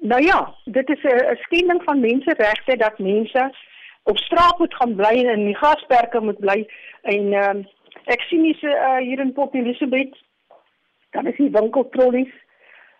[0.00, 3.50] nou ja, dit is 'n skending van menseregte dat mense
[4.02, 6.66] op straat moet gaan bly en in die gasperke moet bly
[7.02, 7.54] en uh
[8.04, 10.14] ek sien se uh, hier in Port Elizabeth
[11.10, 12.34] dan is die winkeltrollies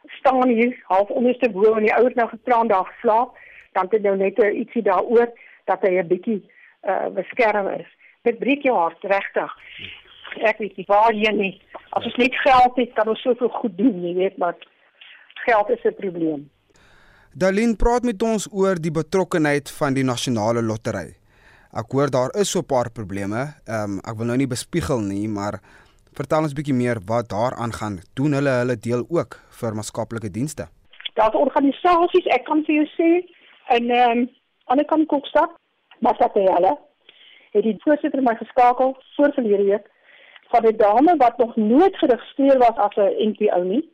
[0.07, 3.37] staan hier half onderste bo en die ouers nou gepraat daar slaap
[3.73, 5.31] dan het nou net ietsie daaroor
[5.65, 6.43] dat hy 'n bietjie
[6.83, 7.87] uh beskerm is
[8.27, 9.53] dit breek jou hart regtig.
[10.45, 11.53] Ek weet nie waar jy nie.
[11.97, 14.57] As ons net geld het, kan ons soveel goed doen, jy weet, maar
[15.47, 16.51] geld is 'n probleem.
[17.33, 21.17] Dalin praat met ons oor die betrokkenheid van die nasionale lottery.
[21.73, 23.55] Ek hoor daar is so 'n paar probleme.
[23.67, 25.61] Ehm um, ek wil nou nie bespiegel nie, maar
[26.17, 28.01] vertel ons bietjie meer wat daar aangaan.
[28.19, 30.69] Doen hulle hulle deel ook vir maatskaplike dienste?
[31.19, 33.11] Daar's organisasies, ek kan vir jou sê,
[33.77, 34.27] en ehm um,
[34.67, 35.53] aan die kant Kokstad,
[36.03, 36.73] maar dat hulle
[37.55, 39.87] het die voorsitter my geskakel voor verlede week
[40.51, 43.85] van 'n dame wat nog nooit geregistreer was as 'n NPO nie.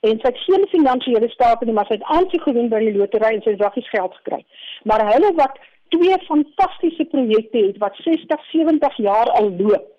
[0.00, 3.34] En sy het geen finansiële staat nie, maar sy het aansoek gedoen by die lotery
[3.34, 4.44] en sy het waggies geld gekry.
[4.84, 9.97] Maar hulle wat twee fantastiese projekte het wat 60, 70 jaar al loop.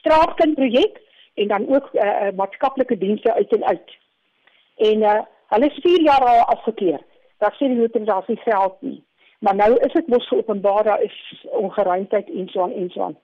[0.00, 1.00] Straatkind projek
[1.34, 3.88] en dan ook 'n uh, maatskaplike dienste uit en uit.
[4.76, 5.20] En uh,
[5.52, 7.00] hulle is 4 jaar al afgekeur.
[7.38, 9.04] Daar sê die lotery daar nie geld nie.
[9.38, 13.16] Maar nou is dit mos openbaar daar is ongeruimdheid en so aan en so aan.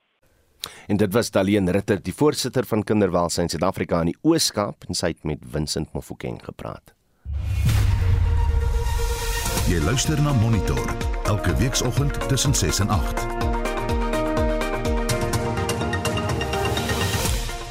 [0.87, 5.07] En dit was Daleen Ritter, die voorsitter van Kinderwelsyn Suid-Afrika in die Oos-Kaap en sy
[5.07, 6.95] het met Vincent Mofokeng gepraat.
[9.67, 10.95] Jy luister na Monitor
[11.27, 13.56] elke weekoggend tussen 6 en 8.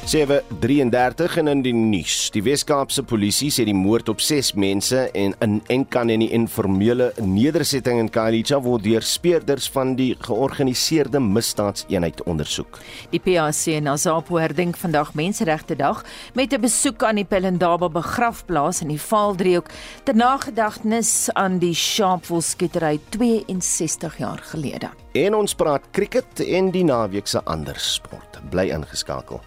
[0.06, 2.28] 7:33 en in die nuus.
[2.30, 7.08] Die Wes-Kaapse polisie sê die moord op 6 mense en in Enkan en die informele
[7.18, 12.78] nedersetting in Khayelitsha word deur speurders van die georganiseerde misdaadseenheid ondersoek.
[13.10, 18.82] Die PAC en Azapo herdenk vandag Menseregte Dag met 'n besoek aan die Pelindaba begrafplaas
[18.82, 19.68] in die Vaaldriehoek
[20.04, 24.90] ter nagedagtenis aan die Sharpeville skietery 62 jaar gelede.
[25.12, 28.40] En ons praat cricket en die naweek se ander sport.
[28.50, 29.40] Bly ingeskakel.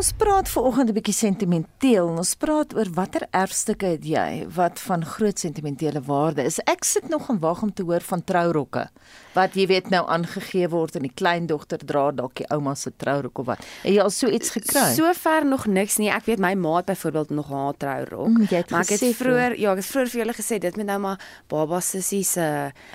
[0.00, 2.06] Ons praat vanoggend 'n bietjie sentimenteel.
[2.08, 6.58] Ons praat oor watter erfstukke het jy wat van groot sentimentele waarde is.
[6.64, 8.88] Ek sit nog en wag om te hoor van trourokke
[9.34, 13.42] wat jy weet nou aangegee word en die kleindogter dra dalk die ouma se trourok
[13.42, 13.64] of wat.
[13.84, 14.86] Het jy al so iets gekry?
[14.96, 16.10] Sover nog niks nie.
[16.12, 18.32] Ek weet my ma het byvoorbeeld nog haar trourok.
[18.34, 20.90] Mm, maar ek het gesê vroeër ja, ek het vroeër vir julle gesê dit moet
[20.90, 22.48] nou maar baba sussie se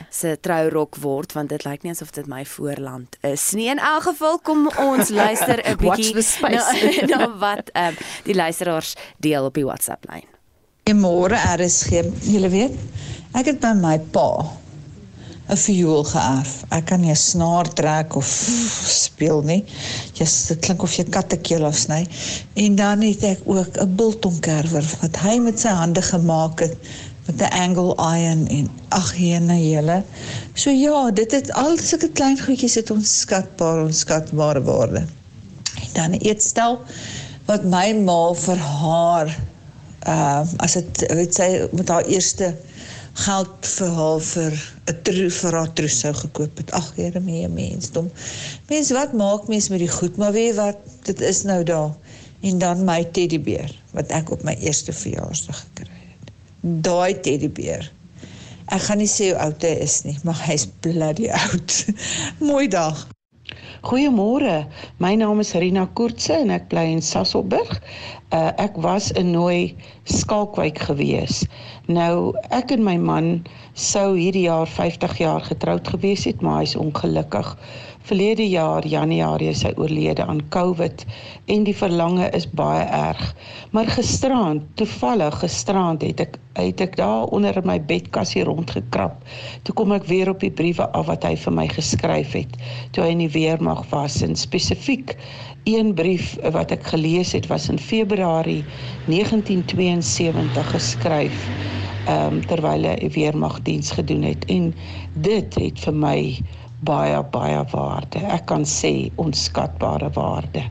[0.09, 3.69] se trourok word want dit lyk nie asof dit my voorland is nie.
[3.71, 6.13] In elk geval kom ons luister 'n bietjie
[6.51, 6.63] na,
[7.11, 10.27] na wat ehm um, die luisteraars deel op die WhatsApp lyn.
[10.85, 12.03] Goeiemôre RSG.
[12.29, 12.75] Julle weet,
[13.33, 14.64] ek het by my pa
[15.45, 16.53] 'n viool geërf.
[16.73, 18.29] Ek kan nie 'n snaar trek of
[18.89, 19.63] speel nie.
[20.17, 22.07] Jy's dit klink of jy kattekeel afsny.
[22.53, 26.77] En dan het ek ook 'n biltongkerwer wat hy met sy hande gemaak het
[27.25, 30.03] met 'n angle iron en ag jene hele.
[30.53, 35.05] So ja, dit het al sulke klein goedjies het ons skatbaar ons skatbare waarde.
[35.83, 36.81] En dan 'n eetstel
[37.45, 39.37] wat my ma vir haar
[40.07, 42.55] uh as dit sy met haar eerste
[43.15, 44.55] geld vir haar vir
[44.91, 46.71] 'n troe vir haar trousseau gekoop het.
[46.71, 48.11] Ag Here, mee mensdom.
[48.67, 50.17] Mens wat maak mens met die goed?
[50.17, 51.93] Maar weet wat, dit is nou daar.
[52.41, 56.31] En dan my teddybeer wat ek op my eerste verjaarsdag gekry het.
[56.59, 57.91] Daai teddybeer.
[58.65, 61.85] Ek gaan nie sê hoe oud hy is nie, maar hy's bloody oud.
[62.51, 63.07] Mooi dag.
[63.85, 64.65] Goeiemôre.
[64.97, 67.75] My naam is Rina Koortse en ek bly in Sasolburg.
[68.33, 69.75] Uh, ek was in Nooi
[70.09, 71.43] Skalkwyk gewees.
[71.85, 73.25] Nou ek en my man
[73.77, 77.51] sou hierdie jaar 50 jaar getroud gewees het, maar hy's ongelukkig.
[78.05, 81.05] Verlede jaar Januarie is hy oorlede aan COVID
[81.49, 83.31] en die verlange is baie erg.
[83.73, 89.17] Maar gisterand, toevallig gisterand het ek het ek daar onder my bedkassie rondgekrap.
[89.65, 92.53] Toe kom ek weer op die briewe af wat hy vir my geskryf het
[92.93, 95.15] toe hy in die weermag was en spesifiek
[95.65, 98.61] een brief wat ek gelees het was in Februarie
[99.09, 101.49] 1972 geskryf
[102.05, 104.69] ehm um, terwyl hy weermagdiens gedoen het en
[105.25, 106.19] dit het vir my
[106.85, 108.21] baie baie waarde.
[108.35, 110.63] Ek kan sê onskatbare waarde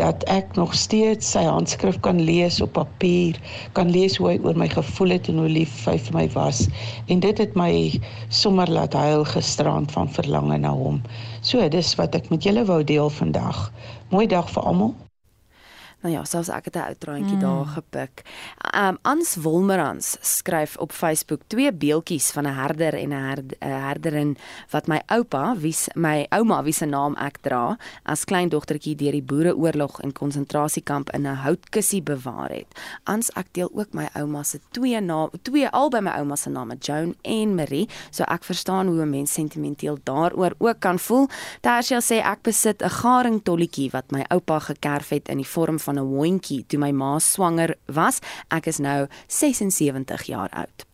[0.00, 3.38] dat ek nog steeds sy handskrif kan lees op papier,
[3.78, 6.66] kan lees hoe hy oor my gevoel het en hoe lief hy vir my was.
[7.08, 7.72] En dit het my
[8.28, 11.02] sommer laat huil gisterand van verlange na hom.
[11.42, 13.68] So dis wat ek met julle wou deel vandag.
[14.14, 14.96] Mooi dag vir almal.
[16.00, 17.40] Nou ja, selfs ek het 'n ou traantjie mm.
[17.40, 18.22] daar gepik.
[18.74, 24.36] Um Ans Wolmerans skryf op Facebook twee beeltjies van 'n herder en 'n herd, herderin
[24.70, 29.22] wat my oupa, wie my ouma wie se naam ek dra, as kleindogtertjie deur die
[29.22, 32.66] Boereoorlog en konsentrasiekamp in 'n houtkussie bewaar het.
[33.04, 36.76] Ans ek deel ook my ouma se twee naam, twee albei my ouma se name,
[36.80, 41.28] Joan en Marie, so ek verstaan hoe 'n mens sentimenteel daaroor ook kan voel.
[41.60, 45.98] Tersia sê ek besit 'n garingtolletjie wat my oupa gekerf het in die vorm van
[45.98, 48.20] 'n hondjie toe my ma swanger was.
[48.48, 50.86] Ek is nou 76 jaar oud.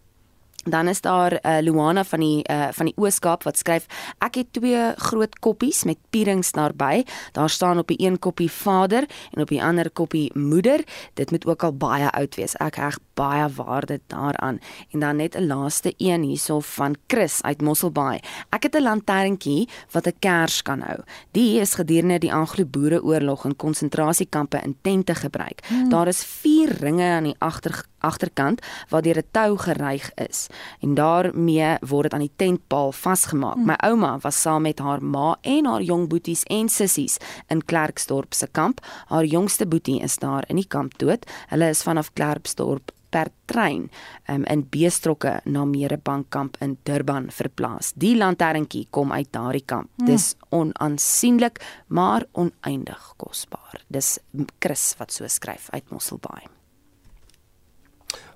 [0.64, 3.86] Dan is daar uh, Luana van die uh, van die Ooskaap wat skryf
[4.24, 7.04] ek het twee groot koppies met pierings naby.
[7.32, 10.84] Daar staan op die een koppie vader en op die ander koppie moeder.
[11.14, 12.56] Dit moet ook al baie oud wees.
[12.56, 14.58] Ek heg baie waarde daaraan.
[14.90, 18.20] En dan net 'n laaste een hierso van Chris uit Mosselbaai.
[18.50, 20.98] Ek het 'n lanterntjie wat 'n kers kan hou.
[21.30, 25.60] Die is gedurende die Anglo-Boereoorlog in konsentrasiekampe in tente gebruik.
[25.68, 25.88] Hmm.
[25.88, 30.46] Daar is 4 ringe aan die agter agterkant waar deur 'n tou geryg is
[30.80, 33.54] en daarmee word dit aan die tentpaal vasgemaak.
[33.54, 33.66] Hmm.
[33.66, 37.16] My ouma was saam met haar ma en haar jong boeties en sissies
[37.48, 38.80] in Klerksdorp se kamp.
[39.06, 41.26] Haar jongste boetie is daar in die kamp dood.
[41.48, 43.86] Hulle is vanaf Klerksdorp per trein
[44.28, 47.92] um, in beestrokke na Merebankkamp in Durban verplaas.
[48.00, 49.90] Die lanterntjie kom uit daardie kamp.
[49.98, 50.10] Hmm.
[50.10, 53.84] Dis onaansienlik, maar oneindig kosbaar.
[53.88, 54.18] Dis
[54.58, 56.50] Chris wat so skryf uit Mosselbaai.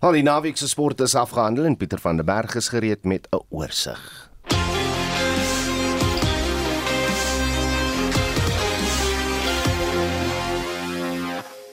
[0.02, 3.26] Al die naweek se sport is afgehandel en Pieter van der Berg is gereed met
[3.32, 4.27] 'n oorsig.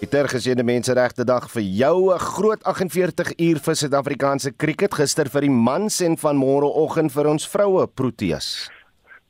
[0.06, 5.26] Pieter, gesien die menseregte dag vir jou 'n groot 48 uur vir Suid-Afrikaanse krieket gister
[5.26, 8.70] vir die mans en van môreoggend vir ons vroue Proteas.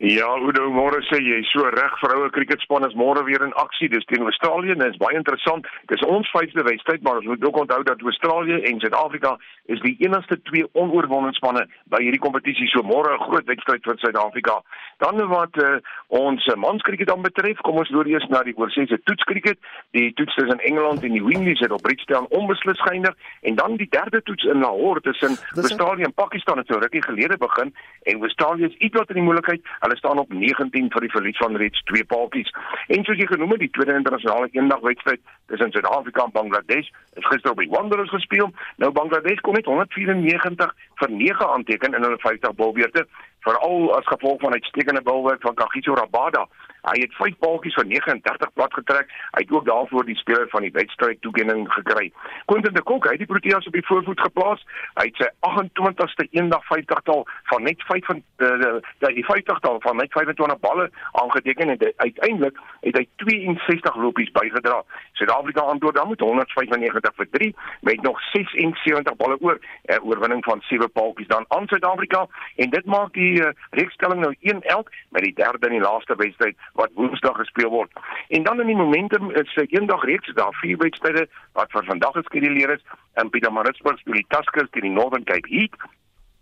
[0.03, 3.88] Ja, Udo, môre sê jy so reg vroue kriketspan is môre weer in aksie.
[3.88, 5.63] Dis teen Australië en dit is baie interessant.
[5.88, 9.38] Dis ons vyfde wedstryd, maar ons moet ook onthou dat Australië en Suid-Afrika
[9.71, 11.63] is die enigste twee onoorwonde spanne
[11.95, 12.67] by hierdie kompetisie.
[12.73, 14.60] So môre 'n groot wedstryd vir Suid-Afrika.
[14.99, 19.58] Dan wat uh, ons manskriket dan betref, kom ons loer eers na die oorseese toetskriket.
[19.91, 23.88] Die toets tussen Engeland en die Windies het op Bridgetown onbeslis geëindig en dan die
[23.89, 28.65] derde toets in Lahore tussen Australië en Pakistan het so rukkie gelede begin en Australië
[28.65, 32.06] is ietwat in die moeilikheid Hulle staan op 19 vir die verlies van reeds twee
[32.10, 32.48] paaltjies.
[32.88, 35.21] En soos jy genoem het, die tweede internasionale eendagwedstryd
[35.52, 36.89] tussen Suid-Afrika en Bangladesh
[37.21, 38.50] is gister op die Wanderers gespeel.
[38.82, 43.06] Nou Bangladesh kon net 194 vir 9 aanteken in hulle 50 balbeurte,
[43.45, 46.47] veral as gevolg van uitstekende balwerk van Kagiso Rabada.
[46.86, 49.10] Hy het 5 paaltjies van 39 plat getrek.
[49.36, 52.12] Hy het ook daarvoor die speler van die wedstryd toekenning gekry.
[52.45, 54.65] Quentin de Kock het die Proteas op die voorvoet geplaas.
[54.93, 60.12] Hy het sy 28ste eendag 50tal van net 5 van die, die 50tal van net
[60.13, 64.84] 25 balle aangeteken en uiteindelik het hy 62 lopies bygedra.
[65.17, 70.43] Suid-Afrika antwoord dan met 195 vir 3 met nog 76 balle oor 'n uh, oorwinning
[70.43, 75.24] van 7 paaltjies dan aan Suid-Afrika en dit maak die uh, reekstelling nou 1-1 met
[75.24, 77.91] die derde en die laaste wedstryd wat Woensdag gespeel word.
[78.28, 82.13] En dan in die momentum is se eendag reeks daar vier wedstryde wat vir vandag
[82.21, 82.86] geskeduleer is
[83.21, 85.76] in Pietermaritzburg speel die Tuskers teen die Northern Cape Heat.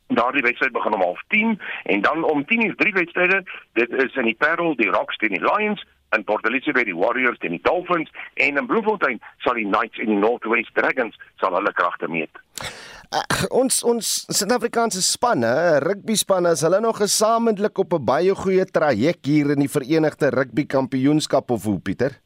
[0.08, 3.44] Daardie wedstryd begin om 10:30 en dan om 10:00 drie wedstryde.
[3.74, 7.38] Dit is in die Parel, die Rocks teen die Lions en Port Elizabeth die Warriors
[7.38, 11.74] teen die Dolphins en in Bloemfontein sal die Knights en die Northwest Dragons sal hulle
[11.74, 12.44] kragte meet.
[13.14, 13.22] Uh,
[13.62, 15.52] ons ons Suid-Afrikaanse spanne,
[15.84, 20.34] rugby spanne, is hulle nog gesamentlik op 'n baie goeie traject hier in die Verenigde
[20.34, 22.23] Rugby Kampioenskap of hoe Pieter?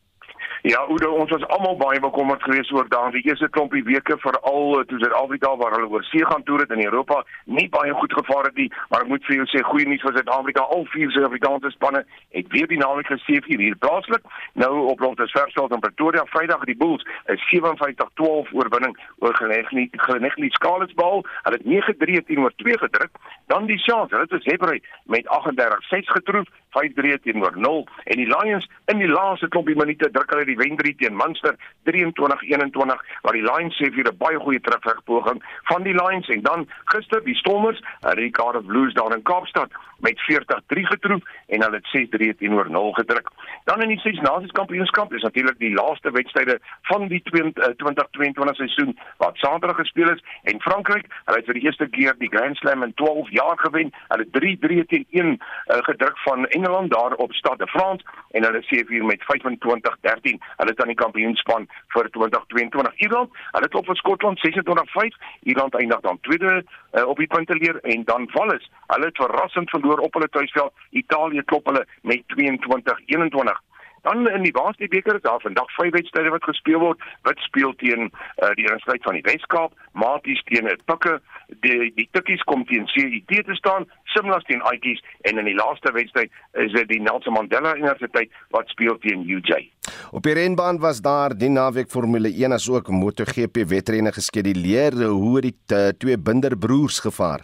[0.68, 4.82] Ja, Oudo, ons was almal baie bekommerd geweest oor daardie eerste klompie weke veral eh,
[4.90, 8.50] toe Suid-Afrika waar hulle oor see gaan toer het in Europa, nie baie goed gevaar
[8.50, 11.72] het nie, maar ek moet vir jou sê goeie nuus vir Suid-Afrika, al vier Suid-Afrikaanse
[11.72, 12.02] spanne
[12.36, 14.28] het weer dinamies gesien hier plaaslik.
[14.60, 20.52] Nou op Loftus Versveld in Pretoria Vrydag die Bulls 'n 57-12 oorwinning oor Genegni Genegni
[20.60, 21.24] Skalesbal.
[21.48, 23.16] Hulle het 9-3 teenoor 2 gedruk.
[23.48, 24.76] Dan die Sharks, hulle het Zebra
[25.06, 30.30] met 38-6 getroof 5-3 teenoor 0 en die Lions in die laaste klompie minute druk
[30.34, 31.56] hulle die wen 3 teen Munster
[31.90, 36.68] 23-21 waar die Lions sê vir 'n baie goeie terugvegpoging van die Lions en dan
[36.86, 37.82] gister die Stormers,
[38.16, 42.92] die Cardiff Blues daar in Kaapstad met 40-3 getroof en hulle het 6-3 teenoor 0
[42.92, 43.30] gedruk.
[43.64, 48.98] Dan in die Ses Nasions Kampioenskap is natuurlik die laaste wedstryde van die 2022 seisoen
[49.18, 52.84] wat Saterdag gespeel is en Frankryk, hulle het vir die eerste keer die Grand Slam
[52.84, 53.92] in 12 jaar gewen.
[54.08, 58.62] Hulle 3-3 teen 1 uh, gedruk van Engeland daar op Stade de France en hulle
[58.70, 63.06] sê vir met 25-13 hulle is dan die kampioenspan vir 2022.
[63.06, 65.20] Ierland, hulle het op vir Skotland 26-5.
[65.50, 70.00] Ierland eindig dan tweede uh, op die punteleer en dan Wales, hulle het verrassend verloor
[70.00, 70.74] op hulle tuisveld.
[70.90, 73.64] Italië klop hulle met 22-21.
[74.08, 77.02] Dan in die Basketbeker is daar vandag vyf wedstryde wat gespeel word.
[77.28, 81.18] Wat speel teen uh, die Universiteit van die Wes-Kaap, Maties teen Tukke,
[81.66, 85.92] die die Tukkies kom teen CIT te staan, Simlas teen Aitjies en in die laaste
[85.98, 86.32] wedstryd
[86.64, 89.68] is dit die Nelson Mandela Universiteit wat speel teen UJ.
[90.16, 94.96] Op die renbaan was daar die naweek Formule 1 as ook MotoGP wedrenne geskeduleer.
[95.04, 97.44] Hoe het die uh, twee binderbroers gevaar?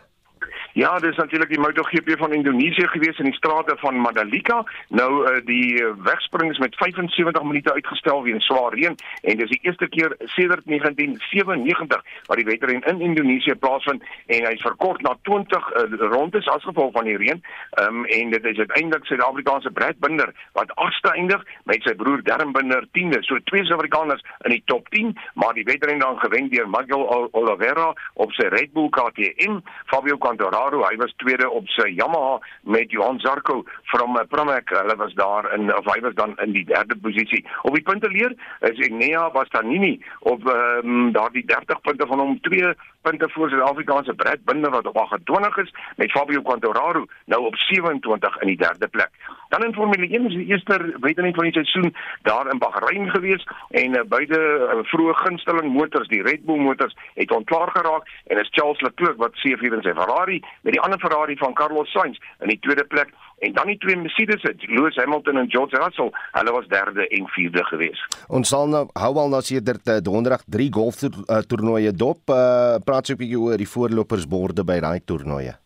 [0.74, 4.64] Ja, dis natuurlik die MotoGP van Indonesië gewees in die strate van Mandalika.
[4.88, 9.60] Nou uh, die wegspring is met 75 minute uitgestel weens swaar reën en dis die
[9.62, 15.70] eerste keer sedert 1997 wat die wedren in Indonesië plaasvind en hy's verkort na 20
[15.70, 15.84] uh,
[16.16, 17.44] rondes as gevolg van die reën.
[17.78, 22.26] Ehm um, en dit is uiteindelik Suid-Afrikaanse Brad Binder wat agste eindig met sy broer
[22.26, 23.22] Darren Binder 10de.
[23.22, 27.94] So twee Suid-Afrikaners in die top 10, maar die wedren dan gewen deur Miguel Oliveira
[28.14, 32.92] op sy Red Bull KTM, Fabio Quartararo Quartararo, hy was tweede op sy Yamaha met
[32.92, 34.70] Johan Zarco van Pramac.
[34.70, 37.44] Hulle was daar in of hy was dan in die derde posisie.
[37.64, 42.74] Op die punteleer is Enea Bastanini op um, daardie 30 punte van hom twee
[43.04, 48.42] punte voor Suid-Afrikaanse Brad Binder wat op 28 is met Fabio Quartararo nou op 27
[48.42, 49.12] in die derde plek.
[49.50, 53.48] Dan in Formule 1 is die eerste wedren van die seisoen daar in Bahrein gewees
[53.70, 58.40] en uh, beide uh, vroeë gunsteling motors, die Red Bull motors, het onklaar geraak en
[58.40, 62.18] is Charles Leclerc wat seëvier in sy Ferrari met die ander Ferrari van Carlos Sainz
[62.40, 66.52] in die tweede plek en dan die twee Mercedes, Lewis Hamilton en George Russell, hulle
[66.52, 68.06] was derde en vierde gewees.
[68.28, 72.24] Ons sal nou hou al nou sedert uh, donderdag 3 golf uh, toernooie dop.
[72.30, 75.58] Uh, praat so 'n bietjie oor die voorlopersborde by daai toernooie.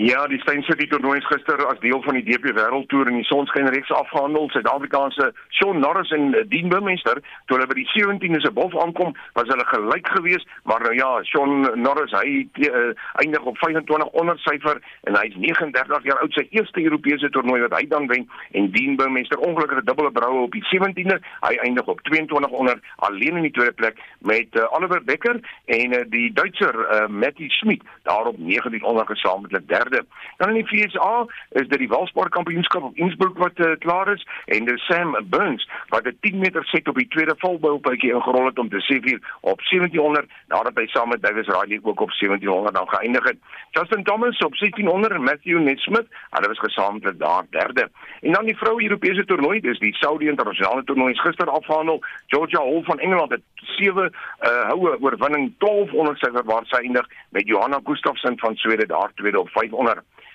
[0.00, 3.90] Ja, die Stein City toernooi gister as deel van die DP Wêreldtoer in die sonskynreeks
[3.90, 4.44] afgehandel.
[4.54, 7.18] Suid-Afrikaanse Shaun Norris en Dean Burmester,
[7.50, 11.08] toe hulle by die 17de se bof aankom, was hulle gelyk geweest, maar nou ja,
[11.26, 12.92] Shaun Norris hy uh,
[13.24, 14.78] eindig op 25 onder syfer
[15.10, 18.94] en hy's 39 jaar oud, sy eerste Europese toernooi wat hy dan wen en Dean
[19.02, 21.18] Burmester ongelukkig 'n dubbele broue op die 17de,
[21.48, 22.78] hy eindig op 22 onder
[23.08, 27.50] alleen in die tweede plek met uh, Oliver Becker en uh, die Duitser uh, Matti
[27.50, 29.87] Schmidt daarop 19 onder gesamentlik derde.
[30.36, 34.26] Dan in die FSA is dit die Welsport Kampioenskap op Innsbruck wat uh, klaar is
[34.44, 38.58] en dis Sam Burns wat 'n 10 meter set op die tweede volboupuitjie ingerol het
[38.58, 42.74] om te sê vir op 1700 nadat hy saam met Davis Riley ook op 1700
[42.74, 43.38] dan geëindig het.
[43.70, 47.90] Justin Thomas op 1600 en Matthew Nesmith, hulle was gesamentlik daar derde.
[48.20, 52.02] En dan die vroue Europese toernooi, dis die Saudi internasionale toernooi is gister afgehandel.
[52.26, 57.06] Georgia Hall van Engeland het 7 uh, houe oorwinning 12 onder sy waar sy eindig
[57.30, 59.77] met Johanna Gustafsson van Swede daar tweede op 500.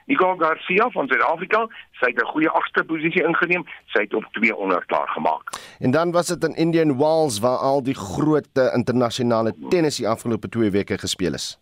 [0.05, 1.67] Nicole Garcia van Suid-Afrika,
[1.99, 5.49] sy het 'n goeie agste posisie ingeneem, sy het op 200 klaar gemaak.
[5.79, 10.49] En dan was dit in Indian Wells waar al die groot internasionale tennis die afgelope
[10.49, 11.59] 2 weke gespeel is.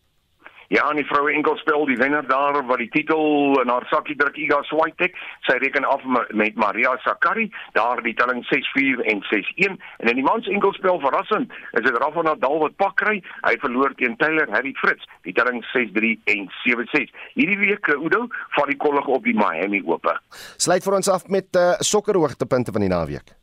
[0.72, 4.38] Ja, en die vroue enkelspel, die wenner daar wat die titel in haar sakkie druk
[4.40, 9.76] Iga Swiatek, sy reken af met Maria Sakkari, daar die telling 6-4 en 6-1.
[10.00, 13.18] En in die mans enkelspel verrassend, is dit Rafa Nadal wat pak kry.
[13.44, 17.12] Hy verloor teen Taylor Harry Fritz, die telling 6-3 en 7-6.
[17.36, 20.16] Hierdie week Udo van die kollig op die Miami Ope.
[20.56, 23.36] Sluit vir ons af met uh, sokkerhoogtepunte van die naweek.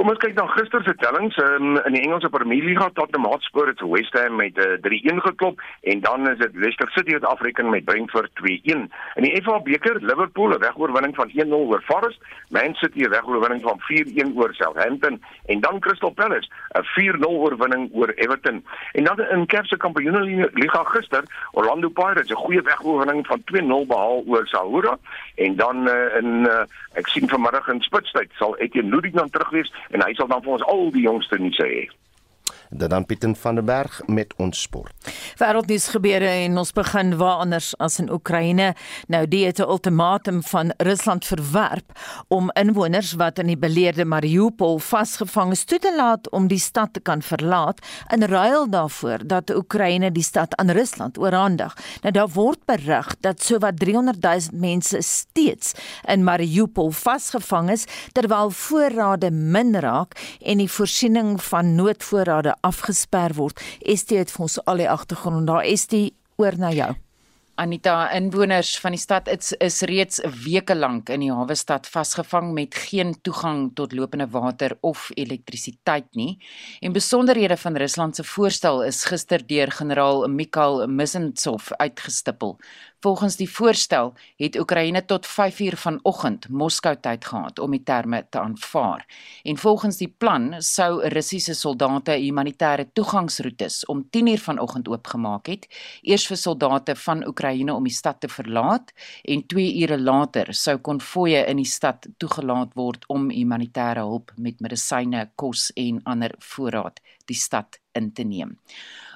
[0.00, 3.68] Kom ons kyk na gister se tellings um, in die Engelse Premier League Tottenham Hotspur
[3.68, 5.60] het West Ham met uh, eh, 3-1 geklop
[5.92, 8.86] en dan is dit Leicester City wat afreken met Brentford 2-1.
[9.20, 13.60] In die FA beker Liverpool 'n wegoorwinning van 1-0 oor Forest, Man City 'n wegoorwinning
[13.62, 18.64] van 4-1 oor Southampton en dan Crystal Palace 'n 4-0 oorwinning oor Everton.
[18.92, 21.22] En dan in Caps se Kampioenligga gister
[21.52, 24.98] Orlando Pirates 'n goeie wegoorwinning van 2-0 behaal oor Sahura
[25.34, 29.50] en dan uh, in uh, ek sien vanmiddag in Spitstyd sal Etienne Ludwig dan terug
[29.50, 31.88] wees en hy sal dan vir ons al die jongste nuus hê.
[32.72, 34.94] Dit dan Pieter van der Berg met ons sport.
[35.36, 38.72] Wêreldnuus gebeure en ons begin waar anders as in Oekraïne.
[39.12, 41.92] Nou die het 'n ultimatum van Rusland verwerp
[42.28, 46.92] om inwoners wat in die beleerde Mariupol vasgevang is toe te laat om die stad
[46.92, 51.76] te kan verlaat in ruil daarvoor dat Oekraïne die stad aan Rusland oorhandig.
[52.00, 55.72] Nou daar word berig dat sowat 300 000 mense steeds
[56.06, 63.62] in Mariupol vasgevang is terwyl voorrade min raak en die voorsiening van noodvoorrade afgesper word.
[63.82, 65.66] Estie het vir ons al die agtergrond daar.
[65.68, 66.92] Estie, oor na jou.
[67.60, 72.48] Anita, inwoners van die stad is, is reeds weke lank in die hawe stad vasgevang
[72.56, 76.38] met geen toegang tot lopende water of elektrisiteit nie.
[76.80, 82.56] En besonderhede van Rusland se voorstel is gister deur generaal Mikhail Mizantsov uitgestippel.
[83.02, 88.38] Volgens die voorstel het Oekraïne tot 5uur vanoggend Moskou tyd gehad om die terme te
[88.38, 89.02] aanvaar.
[89.42, 95.66] En volgens die plan sou Russiese soldate humanitêre toegangsroetes om 10uur vanoggend oopgemaak het,
[96.02, 98.94] eers vir soldate van Oekraïne om die stad te verlaat
[99.24, 104.62] en 2 ure later sou konvoë in die stad toegelaat word om humanitêre hulp met
[104.62, 108.54] medisyne, kos en ander voorraad die stad in te neem.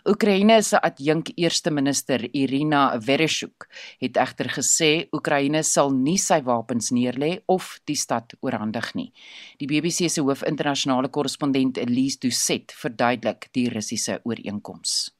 [0.06, 3.64] Oekraïne se adjunk eerste minister Irina Vereshchuk
[3.98, 9.08] het egter gesê Oekraïne sal nie sy wapens neerlê of die stad oorhandig nie.
[9.58, 15.15] Die BBC se hoofinternasionale korrespondent Elise Doucet verduidelik die Russiese ooreenkoms.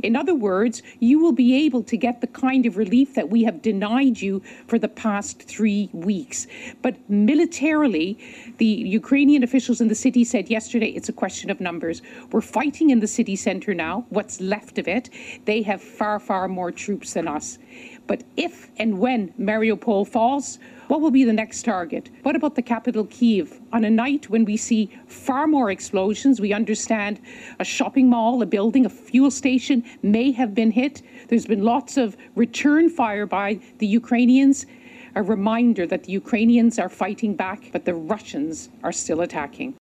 [0.00, 3.44] In other words, you will be able to get the kind of relief that we
[3.44, 6.46] have denied you for the past three weeks.
[6.80, 8.16] But militarily,
[8.56, 12.00] the Ukrainian officials in the city said yesterday it's a question of numbers.
[12.30, 15.10] We're fighting in the city center now, what's left of it.
[15.44, 17.58] They have far, far more troops than us.
[18.06, 20.58] But if and when Mariupol falls,
[20.92, 22.10] what will be the next target?
[22.22, 23.62] What about the capital, Kiev?
[23.72, 27.18] On a night when we see far more explosions, we understand
[27.58, 31.00] a shopping mall, a building, a fuel station may have been hit.
[31.28, 34.66] There's been lots of return fire by the Ukrainians.
[35.14, 39.74] A reminder that the Ukrainians are fighting back, but the Russians are still attacking.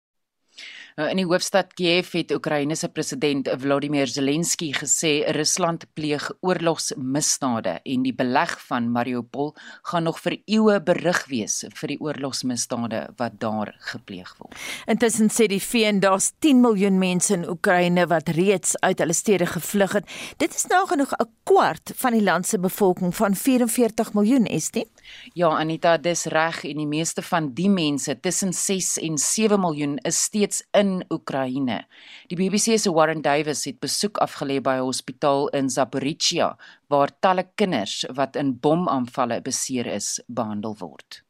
[0.99, 7.77] Nou, in die hoofstad Kiev het Oekraïne se president Volodymyr Zelensky gesê Rusland pleeg oorlogsmisdade
[7.79, 9.53] en die beleg van Mariupol
[9.87, 14.57] gaan nog vir eeue berig wees vir die oorlogsmisdade wat daar gepleeg word.
[14.91, 19.47] Intussen sê die VN daar's 10 miljoen mense in Oekraïne wat reeds uit hulle stede
[19.47, 20.11] gevlug het.
[20.43, 24.71] Dit is nou genoeg 'n kwart van die land se bevolking van 44 miljoen, is
[24.71, 24.89] dit?
[25.33, 29.97] Ja, Anita, dis reg en die meeste van die mense tussen 6 en 7 miljoen
[29.97, 31.85] is steeds in Oekraïne.
[32.29, 36.57] Die BBC se Warren Davis het besoek afgelê by 'n hospitaal in Zaporizhia
[36.89, 41.23] waar talle kinders wat in bomaanvalle beseer is, behandel word.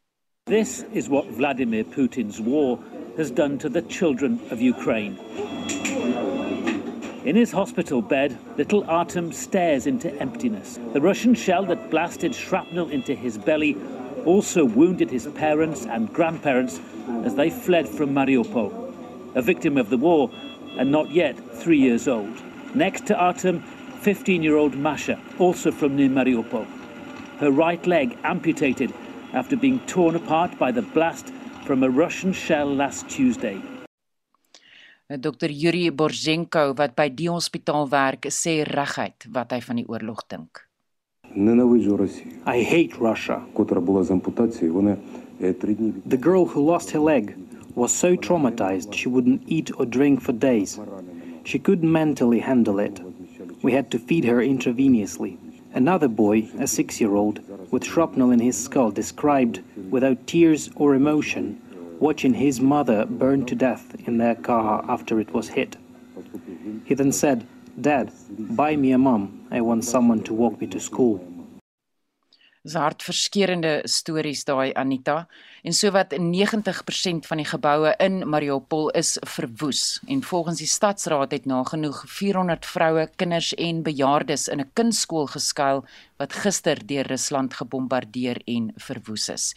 [0.45, 2.79] This is what Vladimir Putin's war
[3.17, 5.17] has done to the children of Ukraine.
[7.23, 10.79] In his hospital bed, little Artem stares into emptiness.
[10.93, 13.77] The Russian shell that blasted shrapnel into his belly
[14.25, 16.79] also wounded his parents and grandparents
[17.23, 18.90] as they fled from Mariupol.
[19.35, 20.29] A victim of the war
[20.77, 22.41] and not yet three years old.
[22.75, 23.61] Next to Artem,
[24.01, 26.65] 15 year old Masha, also from near Mariupol.
[27.39, 28.93] Her right leg amputated
[29.33, 31.31] after being torn apart by the blast
[31.65, 33.61] from a Russian shell last Tuesday.
[35.19, 40.23] Dr Yuri Borzhenko wat by die hospitaal werk, sê reguit wat hy van die oorlog
[40.31, 40.61] dink.
[42.45, 43.41] I hate Russia.
[46.07, 47.35] The girl who lost her leg
[47.75, 50.79] was so traumatized she wouldn't eat or drink for days.
[51.43, 52.99] She couldn't mentally handle it.
[53.61, 55.37] We had to feed her intravenously.
[55.73, 57.39] Another boy, a six year old,
[57.71, 61.61] with shrapnel in his skull, described, without tears or emotion,
[61.99, 65.77] watching his mother burn to death in their car after it was hit.
[66.83, 67.47] He then said,
[67.79, 69.47] Dad, buy me a mom.
[69.49, 71.25] I want someone to walk me to school.
[72.61, 75.23] Dis hartverskeurende stories daai Anita.
[75.65, 79.97] En sowat 90% van die geboue in Mariupol is verwoes.
[80.05, 85.85] En volgens die stadsraad het nagenoeg 400 vroue, kinders en bejaardes in 'n kindskool geskuil
[86.17, 89.53] wat gister deur Rusland gebombardeer en verwoes is.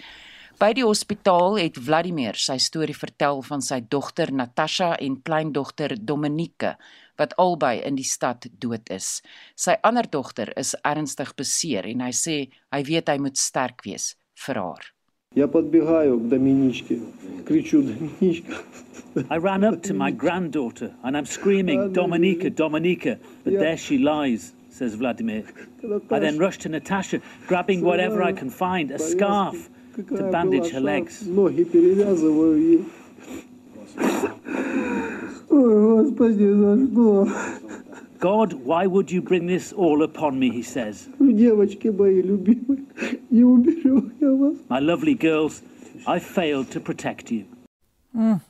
[0.59, 6.77] By die hospitaal het Vladimir sy storie vertel van sy dogter Natasha en kleindogter Dominike
[7.20, 9.22] wat albei in die stad dood is.
[9.56, 12.38] Sy ander dogter is ernstig beseer en hy sê
[12.72, 14.14] hy weet hy moet sterk wees
[14.46, 14.88] vir haar.
[15.36, 17.00] Я подбегаю к Доминичке,
[17.46, 18.64] кричу Доминичка.
[19.30, 24.54] I ran up to my granddaughter and I'm screaming Dominica, Dominica, but there she lies,
[24.70, 25.44] says Vladimir.
[26.10, 30.80] I then rush to Natasha, grabbing whatever I can find, a scarf to bandage her
[30.80, 31.24] legs.
[35.54, 35.54] Ноги перевязываю ей.
[35.54, 37.28] Ой, Господи, за что?
[38.20, 41.08] God, why would you bring this all upon me, he says.
[41.20, 42.86] Девочки мои любимые,
[43.30, 44.56] не уберу я вас.
[44.70, 45.62] My lovely girls,
[46.06, 47.46] I failed to protect you.
[48.14, 48.42] Mm.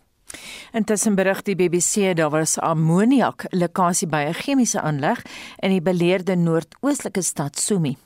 [0.74, 5.22] Intussen berig die BBC daar was ammoniak lekkasie by 'n chemiese aanleg
[5.60, 7.98] in die beleerde noordoostelike stad Sumy.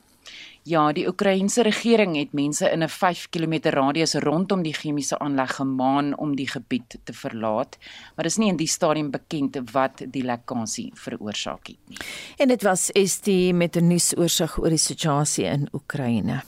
[0.69, 5.55] Ja, die Oekraïense regering het mense in 'n 5 km radius rondom die chemiese aanleg
[5.55, 7.79] gemaan om die gebied te verlaat,
[8.14, 11.99] maar dis nie in die stadium bekend wat die lekkasie veroorsaak het nie.
[12.37, 16.43] En dit was ST met 'n nuusoorseig oor die situasie in Oekraïne.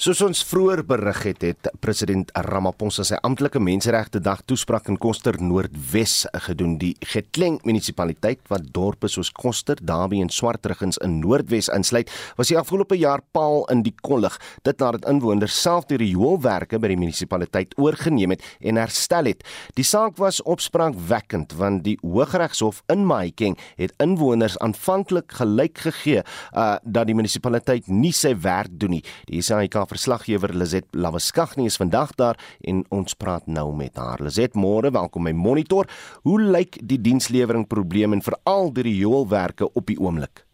[0.00, 5.36] Soos ons vroeër berig het, het president Ramaphosa sy amptelike menseregte dag toespraak in Koster
[5.44, 6.78] Noordwes gedoen.
[6.80, 12.56] Die Getleng munisipaliteit wat dorpe soos Koster, Dabi en Swartruggens in Noordwes insluit, was die
[12.56, 14.38] afgelope jaar paal in die kollig.
[14.64, 19.44] Dit nadat inwoners self die rioolwerke by die munisipaliteit oorgeneem het en herstel het.
[19.76, 26.80] Die saak was opspraakwekkend want die Hooggeregshof in Mahikeng het inwoners aanvanklik gelyk gegee uh,
[26.88, 29.04] dat die munisipaliteit nie sy werk doen nie.
[29.28, 32.38] Die SAIK verslaggewer Lizet Lawaskagni is vandag daar
[32.70, 34.22] en ons praat nou met haar.
[34.22, 35.90] Lizet, môre, welkom by Monitor.
[36.22, 40.44] Hoe lyk die dienslewering probleem en veral die rioolwerke op die oomblik?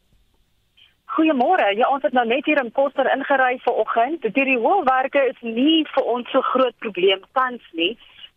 [1.16, 1.70] Goeiemôre.
[1.78, 4.26] Ja, ons het nou net hier in Koster ingery vanoggend.
[4.36, 7.94] Die rioolwerke is nie vir ons so groot probleem tans nie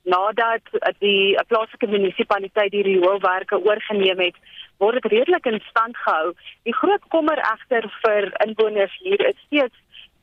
[0.08, 0.64] nadat
[1.04, 4.38] die plaaslike munisipaliteit die rioolwerke oorgeneem het
[4.80, 6.34] word dit redelik in stand gehou.
[6.64, 9.76] Die groot kommer egter vir inwoners hier is steeds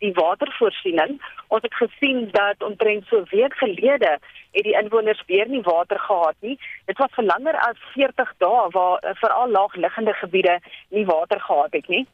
[0.07, 1.16] die watervoorsiening.
[1.54, 4.18] Ons het gesien dat omtrent so 'n week gelede
[4.57, 6.59] het die inwoners weer nie water gehad nie.
[6.84, 11.72] Dit was vir langer as 40 dae waar uh, veral laagliggende gebiede nie water gehad
[11.72, 12.07] het nie.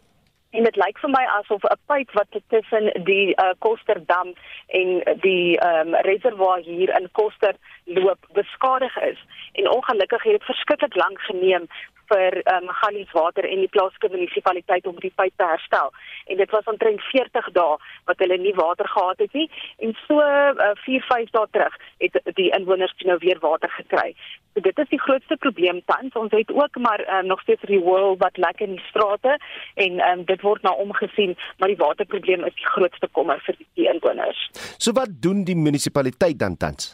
[0.53, 4.34] En dit lyk vir my asof 'n pyp wat tussen die uh, Kosterdam
[4.66, 4.88] en
[5.20, 9.18] die um, reservoir hier in Koster loop beskadig is.
[9.53, 11.66] En ongelukkig het dit verskriklik lank geneem
[12.13, 15.93] vir um, Gallies Water en die plaaslike munisipaliteit om die pyp te herstel.
[16.31, 17.79] En dit was omtrent 40 dae
[18.11, 19.49] wat hulle nie water gehad het nie
[19.85, 24.13] en so uh, 4, 5 dae terug het die inwoners nou weer water gekry.
[24.53, 26.15] So dit is die grootste probleem tans.
[26.19, 29.39] Ons het ook maar um, nog steeds riool wat lek in die strate
[29.75, 33.89] en um, dit word nou omgesien, maar die waterprobleem is die grootste kommer vir die
[33.89, 34.49] inwoners.
[34.79, 36.93] So wat doen die munisipaliteit dan tans?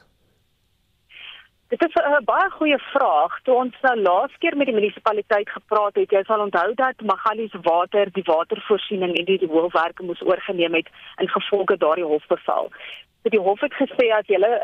[1.68, 3.40] Dit is 'n baie goeie vraag.
[3.42, 7.54] Toe ons nou laas keer met die munisipaliteit gepraat het, jy sal onthou dat Magalies
[7.62, 12.70] Water die watervoorsiening en die hoofwerke moes oorgeneem het in gevolge daardie hofbevel.
[13.22, 14.54] So die hof het gesê as jy 'n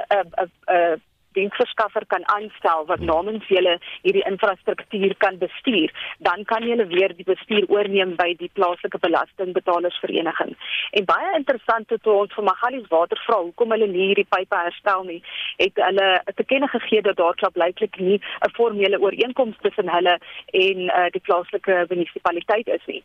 [0.67, 1.03] 'n
[1.39, 5.93] diensverskaffer kan aanstel wat namens julle hierdie infrastruktuur kan bestuur,
[6.29, 10.55] dan kan julle weer die bestuur oorneem by die plaaslike belastingbetalersvereniging.
[10.99, 15.05] En baie interessant het ons vir Magalies Water vra hoekom hulle nie hierdie pype herstel
[15.11, 15.21] nie,
[15.63, 20.19] het hulle te kenne gegee dat daar klop blyklik nie 'n formele ooreenkoms tussen hulle
[20.53, 23.03] en uh, die plaaslike munisipaliteit is nie.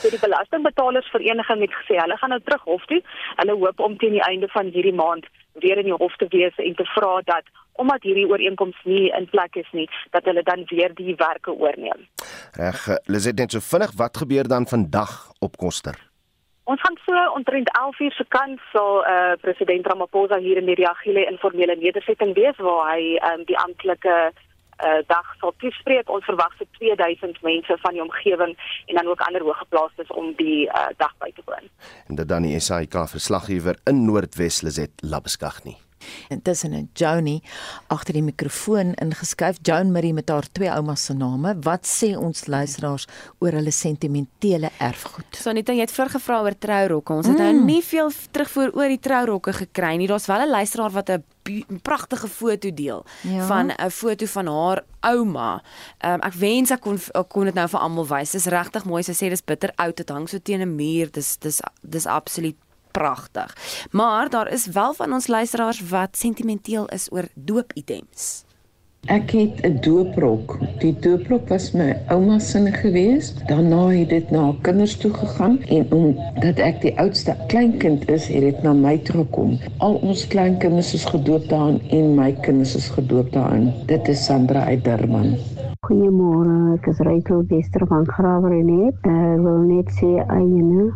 [0.00, 3.00] So die belastingbetalersvereniging het gesê hulle gaan nou terug hof toe.
[3.40, 5.28] Hulle hoop om teen die einde van hierdie maand
[5.60, 7.44] weer in die hof te wees en te vra dat
[7.76, 12.06] omdat hierdie ooreenkoms nie in plek is nie, dat hulle dan weer die werke oorneem.
[12.56, 15.98] Reg, Liset net so vinnig, wat gebeur dan vandag op Koster?
[16.66, 20.66] Ons gaan so omtrent 11 uur se kant sal eh uh, president Ramaphosa hier in
[20.66, 24.16] die Riagile informele nedersetting wees waar hy ehm um, die amptelike
[24.84, 26.10] uh, dag sal toespreek.
[26.10, 28.56] Ons verwag so 2000 mense van die omgewing
[28.86, 31.70] en dan ook ander hoëgeplaastes om die uh, dag by te woon.
[32.08, 35.78] En dit dan die SAIK verslaggewer in Noordwes Lizet Labeskag nie.
[36.28, 37.40] Intussen en Joni
[37.92, 41.56] agter die mikrofoon ingeskuif Joan Marie met haar twee oumas se name.
[41.66, 43.06] Wat sê ons luisteraars
[43.42, 45.40] oor hulle sentimentele erfgoed?
[45.40, 47.20] Sanita, jy het voorgevra oor trourokke.
[47.20, 47.62] Ons het nou mm.
[47.62, 50.10] nou nie veel terugvoer oor die trourokke gekry nie.
[50.10, 51.24] Daar's wel 'n luisteraar wat 'n
[51.82, 53.46] pragtige foto deel ja.
[53.46, 55.62] van 'n foto van haar ouma.
[56.04, 58.30] Um, ek wens ek kon ek kon dit nou vir almal wys.
[58.30, 59.02] Dis regtig mooi.
[59.02, 59.96] Sy sê dis bitter oud.
[59.96, 61.10] Dit hang so teen 'n muur.
[61.10, 62.56] Dis dis dis absoluut
[62.90, 63.56] pragtig.
[63.90, 68.45] Maar daar is wel van ons luisteraars wat sentimenteel is oor doopitems.
[69.06, 70.58] Ek het 'n dooprok.
[70.82, 73.34] Die dooprok was my ouma se gewees.
[73.46, 78.26] Daarna het dit na haar kinders toe gegaan en omdat ek die oudste kleinkind is,
[78.26, 79.58] het dit na my toe gekom.
[79.78, 83.72] Al ons kleinkinders is gedoop daarin en my kinders is gedoop daarin.
[83.86, 85.36] Dit is Sandra uit Durban.
[85.86, 89.06] Goeiemôre, ek is Rachel Wester van Grawer en ek
[89.42, 90.90] wil net sê ayene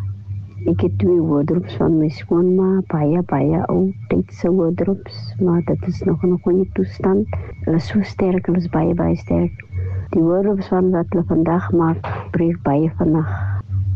[0.68, 6.02] Ek het twee wardrobes van my skoonma, baie baie ou tydse wardrobes, maar dit is
[6.04, 7.26] nog in 'n goeie toestand.
[7.64, 9.64] Hulle is so sterk, hulle is baie baie sterk.
[10.10, 13.30] Die wardrobes van wat hulle vandag maak, breek baie vinnig.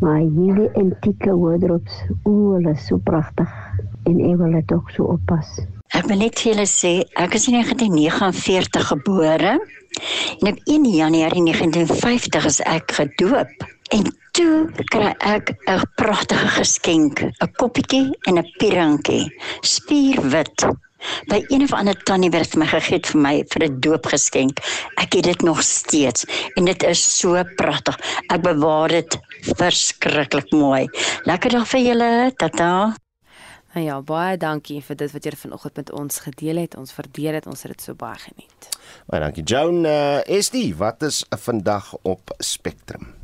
[0.01, 3.53] Maar hierdie antieke wardrobes, o, hulle is so pragtig
[4.05, 5.61] en ek wil dit ook so oppas.
[5.93, 9.61] Ek wil net vir julle sê, ek is in 1949 gebore
[10.41, 13.53] en op 1 Januarie 1950 is ek gedoop.
[13.93, 19.30] En toe kry ek 'n pragtige geskenk, 'n koppietjie en 'n pierantjie,
[19.61, 20.66] spierwit.
[21.28, 24.59] By een of ander tannie het my gegee vir my vir 'n doopgeskenk.
[24.97, 26.24] Ek het dit nog steeds
[26.57, 27.99] en dit is so pragtig.
[28.28, 29.18] Ek bewaar dit
[29.57, 30.89] verskriklik mooi.
[31.24, 32.32] Lekker dag vir julle.
[32.37, 32.97] Tata.
[33.74, 36.76] Nou ja, baie dankie vir dit wat jy vanoggend met ons gedeel het.
[36.76, 37.47] Ons waardeer dit.
[37.47, 38.68] Ons het dit so baie geniet.
[39.07, 39.85] Baie dankie Joan.
[39.85, 43.24] Uh, is die wat is vandag op Spectrum?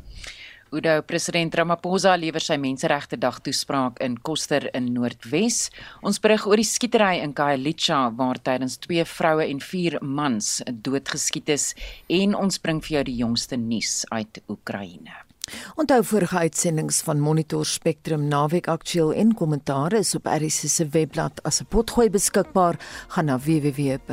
[0.71, 5.65] Udo president Ramaphosa lewer sy menseregte dag toespraak in Koster in Noordwes.
[5.99, 11.51] Ons berig oor die skietery in Khayelitsha waar tydens twee vroue en vier mans doodgeskiet
[11.51, 11.73] is
[12.21, 15.30] en ons bring vir jou die jongste nuus uit Oekraïne.
[15.75, 21.43] Onthou vorige uitsendings van Monitor Spectrum naweek aktueel en kommentaar is op RC se webblad
[21.43, 22.79] as 'n potgooi beskikbaar.
[23.07, 24.11] Gaan na www.rc.co.za.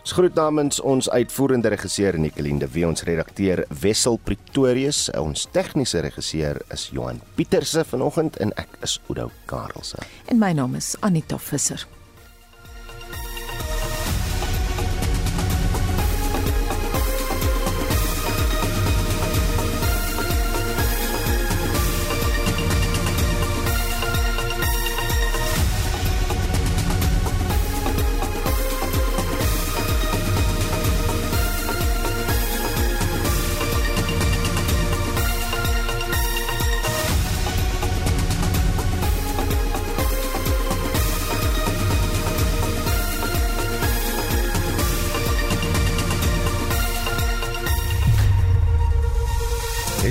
[0.00, 5.98] Ons groet namens ons uitvoerende regisseur Nicoline de Wee, ons redakteur Wessel Pretorius, ons tegniese
[5.98, 9.98] regisseur is Johan Pieterse vanoggend en ek is Udo Karlse.
[10.24, 11.86] En my naam is Anita Visser.